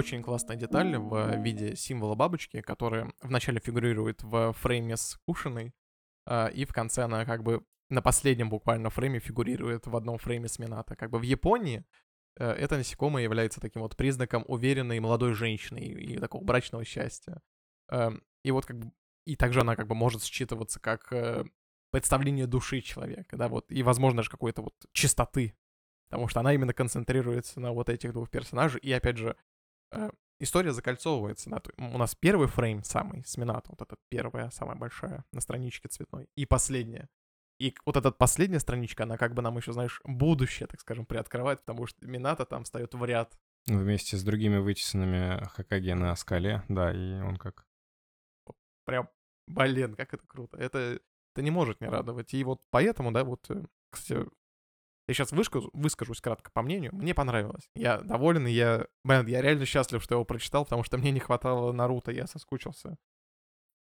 Очень 0.05 0.21
классная 0.21 0.55
деталь 0.55 0.95
в 0.97 1.35
виде 1.37 1.75
символа 1.75 2.13
бабочки, 2.13 2.61
которая 2.61 3.11
вначале 3.21 3.59
фигурирует 3.59 4.21
в 4.21 4.53
фрейме 4.53 4.97
с 4.97 5.17
Кушиной, 5.25 5.73
а, 6.27 6.47
и 6.47 6.65
в 6.65 6.73
конце 6.73 7.03
она 7.03 7.25
как 7.25 7.41
бы 7.41 7.65
на 7.89 8.03
последнем 8.03 8.51
буквально 8.51 8.91
фрейме 8.91 9.19
фигурирует 9.19 9.87
в 9.87 9.95
одном 9.95 10.19
фрейме 10.19 10.47
с 10.47 10.59
Минато. 10.59 10.95
Как 10.95 11.09
бы 11.09 11.17
в 11.17 11.23
Японии 11.23 11.85
э, 12.37 12.51
это 12.51 12.77
насекомое 12.77 13.23
является 13.23 13.59
таким 13.59 13.81
вот 13.81 13.95
признаком 13.97 14.45
уверенной 14.47 14.99
молодой 14.99 15.33
женщины 15.33 15.79
и, 15.79 16.13
и 16.13 16.19
такого 16.19 16.43
брачного 16.43 16.85
счастья. 16.85 17.41
Эм, 17.89 18.21
и 18.43 18.51
вот 18.51 18.65
как 18.65 18.77
бы 18.77 18.91
и 19.25 19.35
также 19.35 19.61
она 19.61 19.75
как 19.75 19.87
бы 19.87 19.95
может 19.95 20.21
считываться 20.21 20.79
как 20.79 21.11
э, 21.13 21.45
представление 21.91 22.45
души 22.45 22.81
человека, 22.81 23.37
да, 23.37 23.47
вот, 23.47 23.71
и, 23.71 23.81
возможно, 23.81 24.21
же 24.21 24.29
какой-то 24.29 24.61
вот 24.61 24.75
чистоты, 24.91 25.55
потому 26.09 26.27
что 26.27 26.41
она 26.41 26.53
именно 26.53 26.73
концентрируется 26.73 27.59
на 27.59 27.71
вот 27.71 27.89
этих 27.89 28.13
двух 28.13 28.29
персонажей, 28.29 28.79
и, 28.81 28.91
опять 28.91 29.17
же, 29.17 29.35
э, 29.91 30.09
история 30.39 30.71
закольцовывается. 30.71 31.49
Да? 31.49 31.61
У 31.77 31.97
нас 31.97 32.15
первый 32.15 32.47
фрейм 32.47 32.83
самый 32.83 33.23
с 33.25 33.37
Минато, 33.37 33.71
вот 33.71 33.81
эта 33.81 33.97
первая, 34.09 34.49
самая 34.51 34.75
большая 34.75 35.25
на 35.31 35.41
страничке 35.41 35.87
цветной, 35.87 36.27
и 36.35 36.45
последняя. 36.45 37.09
И 37.59 37.73
вот 37.85 37.95
эта 37.95 38.11
последняя 38.11 38.59
страничка, 38.59 39.03
она 39.03 39.17
как 39.17 39.33
бы 39.33 39.41
нам 39.41 39.57
еще, 39.57 39.71
знаешь, 39.71 40.01
будущее, 40.03 40.67
так 40.67 40.81
скажем, 40.81 41.05
приоткрывает, 41.05 41.61
потому 41.61 41.87
что 41.87 42.05
Минато 42.05 42.45
там 42.45 42.65
встает 42.65 42.93
в 42.93 43.05
ряд. 43.05 43.37
Вместе 43.65 44.17
с 44.17 44.23
другими 44.23 44.57
вытесанными 44.57 45.43
Хакаги 45.45 45.91
на 45.91 46.15
скале, 46.15 46.63
да, 46.67 46.91
и 46.91 47.21
он 47.21 47.37
как... 47.37 47.65
Прям, 48.85 49.09
блин, 49.47 49.95
как 49.95 50.13
это 50.13 50.27
круто. 50.27 50.57
Это, 50.57 50.99
это 51.33 51.41
не 51.41 51.49
может 51.49 51.81
не 51.81 51.87
радовать. 51.87 52.33
И 52.33 52.43
вот 52.43 52.61
поэтому, 52.69 53.11
да, 53.11 53.23
вот, 53.23 53.49
э, 53.49 53.63
кстати, 53.89 54.27
я 55.07 55.13
сейчас 55.13 55.31
выскажу, 55.31 55.69
выскажусь 55.73 56.21
кратко 56.21 56.51
по 56.51 56.61
мнению. 56.61 56.93
Мне 56.95 57.13
понравилось. 57.13 57.69
Я 57.75 57.99
доволен, 57.99 58.47
и 58.47 58.51
я... 58.51 58.87
Блин, 59.03 59.27
я 59.27 59.41
реально 59.41 59.65
счастлив, 59.65 60.01
что 60.01 60.15
его 60.15 60.25
прочитал, 60.25 60.65
потому 60.65 60.83
что 60.83 60.97
мне 60.97 61.11
не 61.11 61.19
хватало 61.19 61.71
Наруто, 61.71 62.11
я 62.11 62.25
соскучился. 62.25 62.97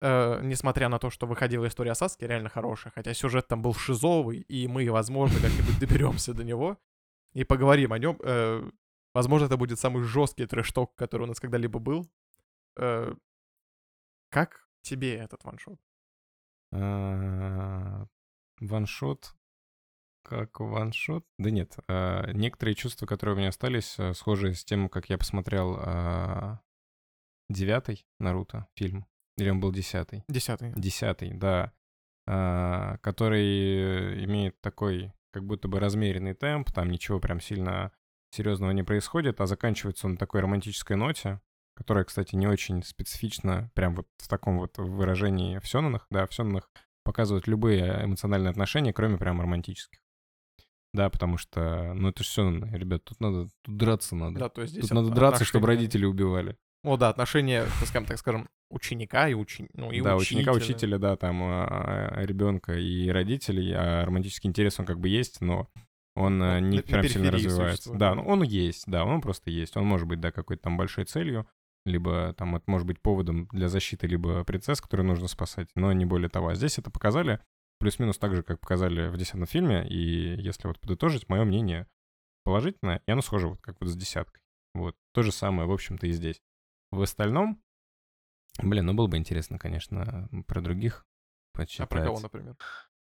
Э, 0.01 0.39
несмотря 0.41 0.89
на 0.89 0.99
то, 0.99 1.09
что 1.09 1.27
выходила 1.27 1.67
история 1.67 1.91
о 1.91 1.95
Саске, 1.95 2.27
реально 2.27 2.49
хорошая. 2.49 2.91
Хотя 2.93 3.13
сюжет 3.13 3.47
там 3.47 3.61
был 3.61 3.73
шизовый, 3.73 4.39
и 4.39 4.67
мы, 4.67 4.89
возможно, 4.89 5.39
как-нибудь 5.39 5.79
доберемся 5.79 6.33
до 6.33 6.43
него 6.43 6.77
и 7.33 7.43
поговорим 7.43 7.93
о 7.93 7.99
нем. 7.99 8.19
Э, 8.23 8.67
возможно, 9.13 9.45
это 9.45 9.57
будет 9.57 9.79
самый 9.79 10.03
жесткий 10.03 10.45
трэшток, 10.45 10.95
который 10.95 11.23
у 11.23 11.27
нас 11.27 11.39
когда-либо 11.39 11.79
был. 11.79 12.09
Э, 12.77 13.13
как 14.29 14.67
тебе 14.81 15.15
этот 15.15 15.43
ваншот? 15.43 15.79
А, 16.71 18.07
ваншот 18.59 19.34
как 20.25 20.59
ваншот? 20.59 21.25
Да 21.37 21.51
нет. 21.51 21.75
А, 21.87 22.31
некоторые 22.31 22.75
чувства, 22.75 23.05
которые 23.05 23.35
у 23.35 23.37
меня 23.37 23.49
остались, 23.49 23.95
а, 23.99 24.13
схожи 24.13 24.53
с 24.53 24.65
тем, 24.65 24.89
как 24.89 25.09
я 25.09 25.17
посмотрел 25.17 25.77
а, 25.79 26.59
девятый 27.49 28.05
Наруто 28.19 28.67
фильм. 28.75 29.05
Или 29.37 29.49
он 29.49 29.59
был 29.59 29.71
десятый? 29.71 30.23
Десятый. 30.27 30.73
Десятый, 30.75 31.33
да. 31.33 31.73
Который 32.25 34.25
имеет 34.25 34.59
такой 34.61 35.13
как 35.31 35.45
будто 35.45 35.67
бы 35.67 35.79
размеренный 35.79 36.33
темп, 36.33 36.71
там 36.71 36.89
ничего 36.89 37.19
прям 37.19 37.39
сильно 37.39 37.91
серьезного 38.31 38.71
не 38.71 38.81
происходит, 38.81 39.41
а 39.41 39.45
заканчивается 39.45 40.07
он 40.07 40.13
на 40.13 40.17
такой 40.17 40.41
романтической 40.41 40.95
ноте, 40.95 41.41
которая, 41.75 42.05
кстати, 42.05 42.35
не 42.35 42.47
очень 42.47 42.81
специфична, 42.81 43.69
прям 43.75 43.95
вот 43.95 44.07
в 44.17 44.27
таком 44.27 44.57
вот 44.57 44.77
выражении 44.77 45.59
в 45.59 45.67
Сёнанах, 45.67 46.07
да, 46.09 46.25
в 46.25 46.33
Сёнанах 46.33 46.71
показывают 47.03 47.47
любые 47.47 48.05
эмоциональные 48.05 48.49
отношения, 48.49 48.93
кроме 48.93 49.17
прям 49.17 49.39
романтических. 49.39 49.99
Да, 50.95 51.09
потому 51.09 51.37
что, 51.37 51.93
ну 51.93 52.09
это 52.09 52.23
все, 52.23 52.49
ребят, 52.49 53.03
тут 53.03 53.19
надо, 53.19 53.49
тут 53.63 53.77
драться 53.77 54.15
надо. 54.15 54.39
Да, 54.39 54.49
то 54.49 54.61
есть 54.61 54.73
здесь 54.73 54.87
тут 54.87 54.93
надо 54.93 55.09
драться, 55.09 55.27
отношения... 55.27 55.49
чтобы 55.49 55.67
родители 55.67 56.05
убивали. 56.05 56.57
О, 56.83 56.95
да, 56.97 57.09
отношения, 57.09 57.65
так 57.79 57.87
скажем, 57.89 58.05
так 58.05 58.17
скажем, 58.17 58.47
ученика 58.69 59.27
и, 59.27 59.33
учи... 59.33 59.67
ну, 59.73 59.91
и 59.91 60.01
да, 60.01 60.15
учителя. 60.15 60.39
ученика, 60.39 60.51
учителя, 60.53 60.97
да, 60.97 61.17
там 61.17 61.41
а, 61.43 62.21
ребенка 62.23 62.77
и 62.77 63.09
родителей, 63.09 63.73
а 63.73 64.05
романтический 64.05 64.47
интерес 64.47 64.79
он 64.79 64.85
как 64.85 64.99
бы 64.99 65.09
есть, 65.09 65.41
но 65.41 65.67
он 66.15 66.37
ну, 66.37 66.59
не 66.59 66.81
прям 66.81 67.03
сильно 67.03 67.31
развивается. 67.31 67.93
Да, 67.93 68.15
ну, 68.15 68.23
он 68.23 68.43
есть, 68.43 68.83
да, 68.87 69.03
он 69.03 69.19
просто 69.19 69.51
есть. 69.51 69.75
Он 69.75 69.85
может 69.85 70.07
быть, 70.07 70.21
да, 70.21 70.31
какой-то 70.31 70.63
там 70.63 70.77
большой 70.77 71.03
целью, 71.03 71.45
либо 71.85 72.33
там 72.37 72.55
это 72.55 72.63
может 72.71 72.87
быть 72.87 73.01
поводом 73.01 73.47
для 73.51 73.67
защиты 73.67 74.07
либо 74.07 74.45
принцесс, 74.45 74.79
которые 74.79 75.05
нужно 75.05 75.27
спасать, 75.27 75.67
но 75.75 75.91
не 75.91 76.05
более 76.05 76.29
того. 76.29 76.49
А 76.49 76.55
здесь 76.55 76.77
это 76.77 76.89
показали 76.89 77.39
плюс-минус 77.85 78.17
так 78.17 78.35
же, 78.35 78.41
как 78.41 78.59
показали 78.59 79.09
в 79.09 79.17
десятом 79.17 79.45
фильме, 79.45 79.87
и 79.87 80.41
если 80.41 80.67
вот 80.67 80.79
подытожить, 80.79 81.29
мое 81.29 81.43
мнение 81.43 81.85
положительное, 82.43 83.03
и 83.05 83.11
оно 83.11 83.21
схоже 83.21 83.47
вот 83.47 83.61
как 83.61 83.79
вот 83.79 83.87
с 83.87 83.95
десяткой. 83.95 84.41
Вот, 84.73 84.97
то 85.13 85.21
же 85.21 85.31
самое, 85.31 85.67
в 85.67 85.71
общем-то, 85.71 86.07
и 86.07 86.11
здесь. 86.11 86.41
В 86.89 86.99
остальном, 86.99 87.61
блин, 88.57 88.87
ну 88.87 88.95
было 88.95 89.05
бы 89.05 89.17
интересно, 89.17 89.59
конечно, 89.59 90.27
про 90.47 90.61
других 90.61 91.05
почитать. 91.53 91.85
А 91.85 91.87
про 91.87 92.03
кого, 92.05 92.19
например? 92.21 92.57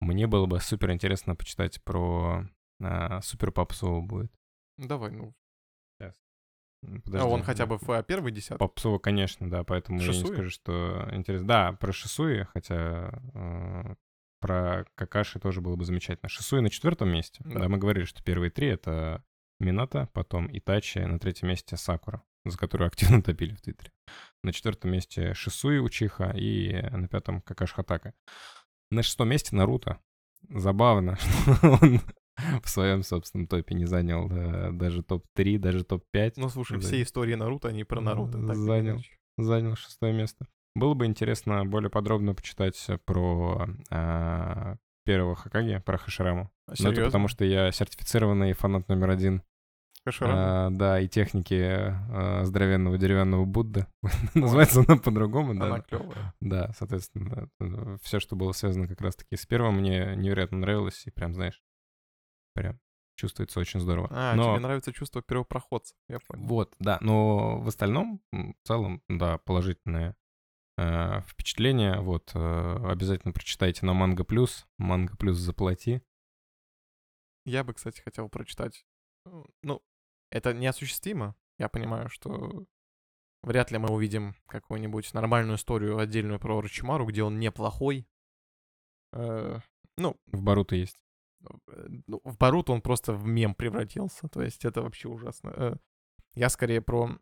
Мне 0.01 0.27
было 0.27 0.45
бы 0.45 0.59
супер 0.59 0.91
интересно 0.91 1.38
почитать 1.38 1.81
про 1.81 2.45
а, 2.81 3.21
Супер 3.21 3.53
Попсова 3.53 4.01
будет. 4.01 4.33
Давай, 4.77 5.11
ну. 5.11 5.33
Сейчас. 5.97 6.15
Подожди. 6.81 7.25
А 7.25 7.25
он 7.25 7.43
хотя 7.43 7.65
бы 7.65 7.77
в 7.77 7.89
а, 7.91 8.03
первый 8.03 8.33
десяток? 8.33 8.59
Попсова, 8.59 8.99
конечно, 8.99 9.49
да, 9.49 9.63
поэтому 9.63 10.01
Шисуи? 10.01 10.15
я 10.15 10.21
не 10.21 10.33
скажу, 10.33 10.49
что 10.49 11.07
интересно. 11.13 11.47
Да, 11.47 11.71
про 11.71 11.93
Шисуи, 11.93 12.43
хотя 12.53 13.21
э, 13.33 13.95
про 14.45 14.86
Какаши 14.93 15.39
тоже 15.39 15.60
было 15.60 15.75
бы 15.75 15.86
замечательно. 15.86 16.29
Шисуи 16.29 16.60
на 16.60 16.69
четвертом 16.69 17.10
месте. 17.10 17.41
Да. 17.43 17.62
да, 17.62 17.67
мы 17.67 17.79
говорили, 17.79 18.05
что 18.05 18.21
первые 18.21 18.51
три— 18.51 18.67
это 18.69 19.23
Мината, 19.60 20.08
потом 20.13 20.47
Итачи, 20.55 20.99
на 20.99 21.17
третьем 21.17 21.47
месте 21.47 21.77
Сакура, 21.77 22.23
за 22.45 22.55
которую 22.55 22.88
активно 22.88 23.21
топили 23.23 23.55
в 23.55 23.62
Твиттере. 23.62 23.91
На 24.43 24.53
четвертом 24.53 24.91
месте 24.91 25.34
Шисуи 25.34 25.79
Учиха 25.79 26.31
и 26.36 26.79
на 26.91 27.08
пятом 27.08 27.41
Какаш 27.41 27.73
Хатака. 27.73 28.13
На 28.91 29.01
шестом 29.01 29.29
месте 29.29 29.55
Наруто. 29.55 29.99
Забавно, 30.47 31.15
что 31.55 31.80
он 31.82 32.01
в 32.61 32.69
своем 32.69 33.01
собственном 33.01 33.47
топе 33.47 33.74
не 33.74 33.86
занял 33.86 34.30
да, 34.30 34.69
даже 34.72 35.01
топ-3, 35.01 35.57
даже 35.57 35.84
топ-5. 35.84 36.34
Ну, 36.38 36.49
слушай, 36.49 36.78
все 36.78 37.01
истории 37.01 37.34
Наруто, 37.34 37.69
они 37.69 37.84
про 37.84 37.99
Наруто. 37.99 38.38
Занял, 38.53 39.01
занял 39.39 39.76
шестое 39.76 40.13
место. 40.13 40.45
Было 40.76 40.93
бы 40.93 41.05
интересно 41.05 41.65
более 41.65 41.89
подробно 41.89 42.36
почитать 42.36 42.78
про 43.05 43.67
а, 43.89 44.76
первого 45.05 45.36
Хакаги, 45.36 45.82
про 45.86 45.97
Хашираму. 45.97 46.51
Ну, 46.80 46.91
это 46.91 47.05
потому 47.05 47.30
что 47.30 47.45
я 47.45 47.71
сертифицированный 47.71 48.53
фанат 48.53 48.89
номер 48.89 49.11
один. 49.11 49.41
Хаширама? 50.03 50.67
А, 50.67 50.69
да, 50.69 50.99
и 50.99 51.07
техники 51.07 51.63
а, 51.63 52.41
здоровенного 52.43 52.97
деревянного 52.97 53.45
Будды. 53.45 53.88
Называется 54.36 54.84
она 54.86 54.97
по-другому, 54.97 55.55
да. 55.55 55.65
Она 55.67 55.80
клевая. 55.80 56.34
Да, 56.41 56.71
соответственно, 56.78 57.49
все, 58.03 58.19
что 58.19 58.36
было 58.36 58.51
связано 58.51 58.88
как 58.88 58.99
раз-таки 59.01 59.38
с 59.38 59.45
первым, 59.45 59.78
мне 59.78 60.15
невероятно 60.15 60.57
нравилось. 60.57 61.03
И 61.07 61.11
прям, 61.11 61.34
знаешь, 61.34 61.63
прям 62.53 62.80
чувствуется 63.15 63.59
очень 63.59 63.80
здорово. 63.80 64.09
А, 64.11 64.36
Но- 64.36 64.51
тебе 64.51 64.59
нравится 64.59 64.91
чувство 64.91 65.21
первопроходца, 65.21 65.95
я 66.09 66.19
понял. 66.19 66.45
Вот, 66.45 66.76
да, 66.80 66.97
но 67.01 67.59
в 67.61 67.67
остальном, 67.69 68.21
в 68.32 68.53
целом, 68.63 69.01
да, 69.07 69.38
положительное 69.39 70.15
э, 70.78 71.21
впечатление. 71.21 71.99
Вот, 72.01 72.32
э, 72.36 72.89
обязательно 72.91 73.34
прочитайте 73.34 73.86
на 73.86 73.93
Манго 73.93 74.23
Плюс. 74.23 74.67
Манго 74.78 75.15
Плюс 75.17 75.38
заплати. 75.38 76.01
Я 77.45 77.63
бы, 77.63 77.73
кстати, 77.73 78.01
хотел 78.01 78.30
прочитать. 78.30 78.86
э, 79.26 79.43
Ну, 79.63 79.82
это 80.32 80.53
неосуществимо. 80.53 81.36
Я 81.57 81.69
понимаю, 81.69 82.09
что 82.09 82.65
вряд 83.43 83.71
ли 83.71 83.78
мы 83.78 83.89
увидим 83.89 84.36
какую-нибудь 84.47 85.13
нормальную 85.13 85.57
историю 85.57 85.97
отдельную 85.99 86.39
про 86.39 86.59
Рочимару, 86.61 87.05
где 87.05 87.23
он 87.23 87.39
неплохой. 87.39 88.07
Э, 89.13 89.59
Ну, 89.97 90.17
В 90.28 90.41
Баруто 90.41 90.76
есть. 90.76 90.97
э, 91.67 91.88
ну, 92.07 92.19
в 92.23 92.38
Баруто 92.38 92.73
он 92.73 92.82
просто 92.82 93.13
в 93.13 93.26
мем 93.28 93.53
превратился. 93.55 94.28
То 94.28 94.41
есть 94.41 94.65
это 94.65 94.82
вообще 94.82 95.07
ужасно. 95.07 95.49
Э, 95.55 95.76
Я 96.34 96.49
скорее 96.49 96.82
про 96.82 97.17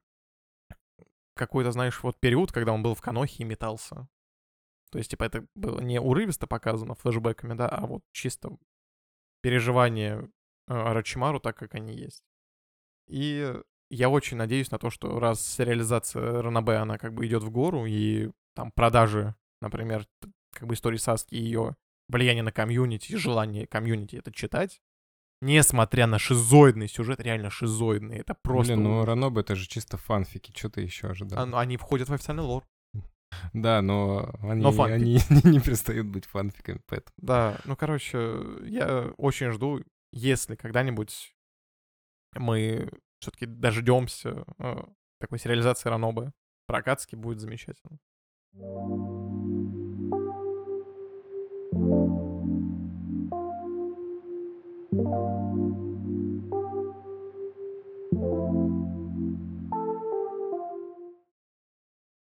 какой-то, 1.35 1.71
знаешь, 1.71 2.01
вот 2.03 2.19
период, 2.19 2.51
когда 2.51 2.73
он 2.73 2.83
был 2.83 2.95
в 2.95 3.01
Канохе 3.01 3.43
и 3.43 3.45
метался. 3.45 4.07
То 4.91 4.99
есть, 4.99 5.11
типа, 5.11 5.23
это 5.23 5.45
было 5.55 5.79
не 5.79 5.99
урывисто 5.99 6.45
показано 6.45 6.95
флешбэками, 6.95 7.55
да, 7.55 7.67
а 7.67 7.85
вот 7.87 8.03
чисто 8.11 8.57
переживания 9.41 10.29
э, 10.67 10.73
Орочимару 10.73 11.39
так, 11.39 11.57
как 11.57 11.75
они 11.75 11.95
есть. 11.95 12.23
И 13.07 13.53
я 13.89 14.09
очень 14.09 14.37
надеюсь 14.37 14.71
на 14.71 14.79
то, 14.79 14.89
что 14.89 15.19
раз 15.19 15.45
сериализация 15.45 16.41
Ранабе, 16.41 16.75
она 16.75 16.97
как 16.97 17.13
бы 17.13 17.25
идет 17.25 17.43
в 17.43 17.49
гору, 17.49 17.85
и 17.85 18.31
там 18.55 18.71
продажи, 18.71 19.35
например, 19.61 20.05
как 20.51 20.67
бы 20.67 20.75
истории 20.75 20.97
Саски 20.97 21.35
и 21.35 21.41
ее 21.41 21.75
влияние 22.07 22.43
на 22.43 22.51
комьюнити, 22.51 23.15
желание 23.15 23.67
комьюнити 23.67 24.15
это 24.15 24.31
читать, 24.31 24.81
несмотря 25.43 26.07
на 26.07 26.19
шизоидный 26.19 26.87
сюжет, 26.87 27.19
реально 27.19 27.49
шизоидный, 27.49 28.17
это 28.17 28.33
просто... 28.33 28.73
Блин, 28.73 28.83
ну. 28.83 29.05
Ранобе 29.05 29.41
это 29.41 29.55
же 29.55 29.67
чисто 29.67 29.97
фанфики, 29.97 30.51
что 30.55 30.69
ты 30.69 30.81
еще 30.81 31.07
ожидал? 31.07 31.39
А, 31.39 31.45
ну, 31.45 31.57
Они 31.57 31.77
входят 31.77 32.09
в 32.09 32.13
официальный 32.13 32.43
лор. 32.43 32.63
Да, 33.53 33.81
но 33.81 34.31
они, 34.41 34.61
Но 34.61 34.71
фанфик. 34.71 34.95
они 34.95 35.13
не 35.43 35.59
перестают 35.59 36.07
быть 36.07 36.25
фанфиками, 36.25 36.81
поэтому... 36.85 37.13
Да, 37.17 37.57
ну, 37.65 37.75
короче, 37.75 38.39
я 38.63 39.11
очень 39.17 39.51
жду, 39.51 39.81
если 40.11 40.55
когда-нибудь 40.55 41.35
мы 42.35 42.89
все-таки 43.19 43.45
дождемся 43.45 44.45
э, 44.59 44.83
такой 45.19 45.39
сериализации 45.39 45.89
Ранобы. 45.89 46.31
Про 46.67 46.79
Акацки 46.79 47.15
будет 47.15 47.39
замечательно. 47.39 47.99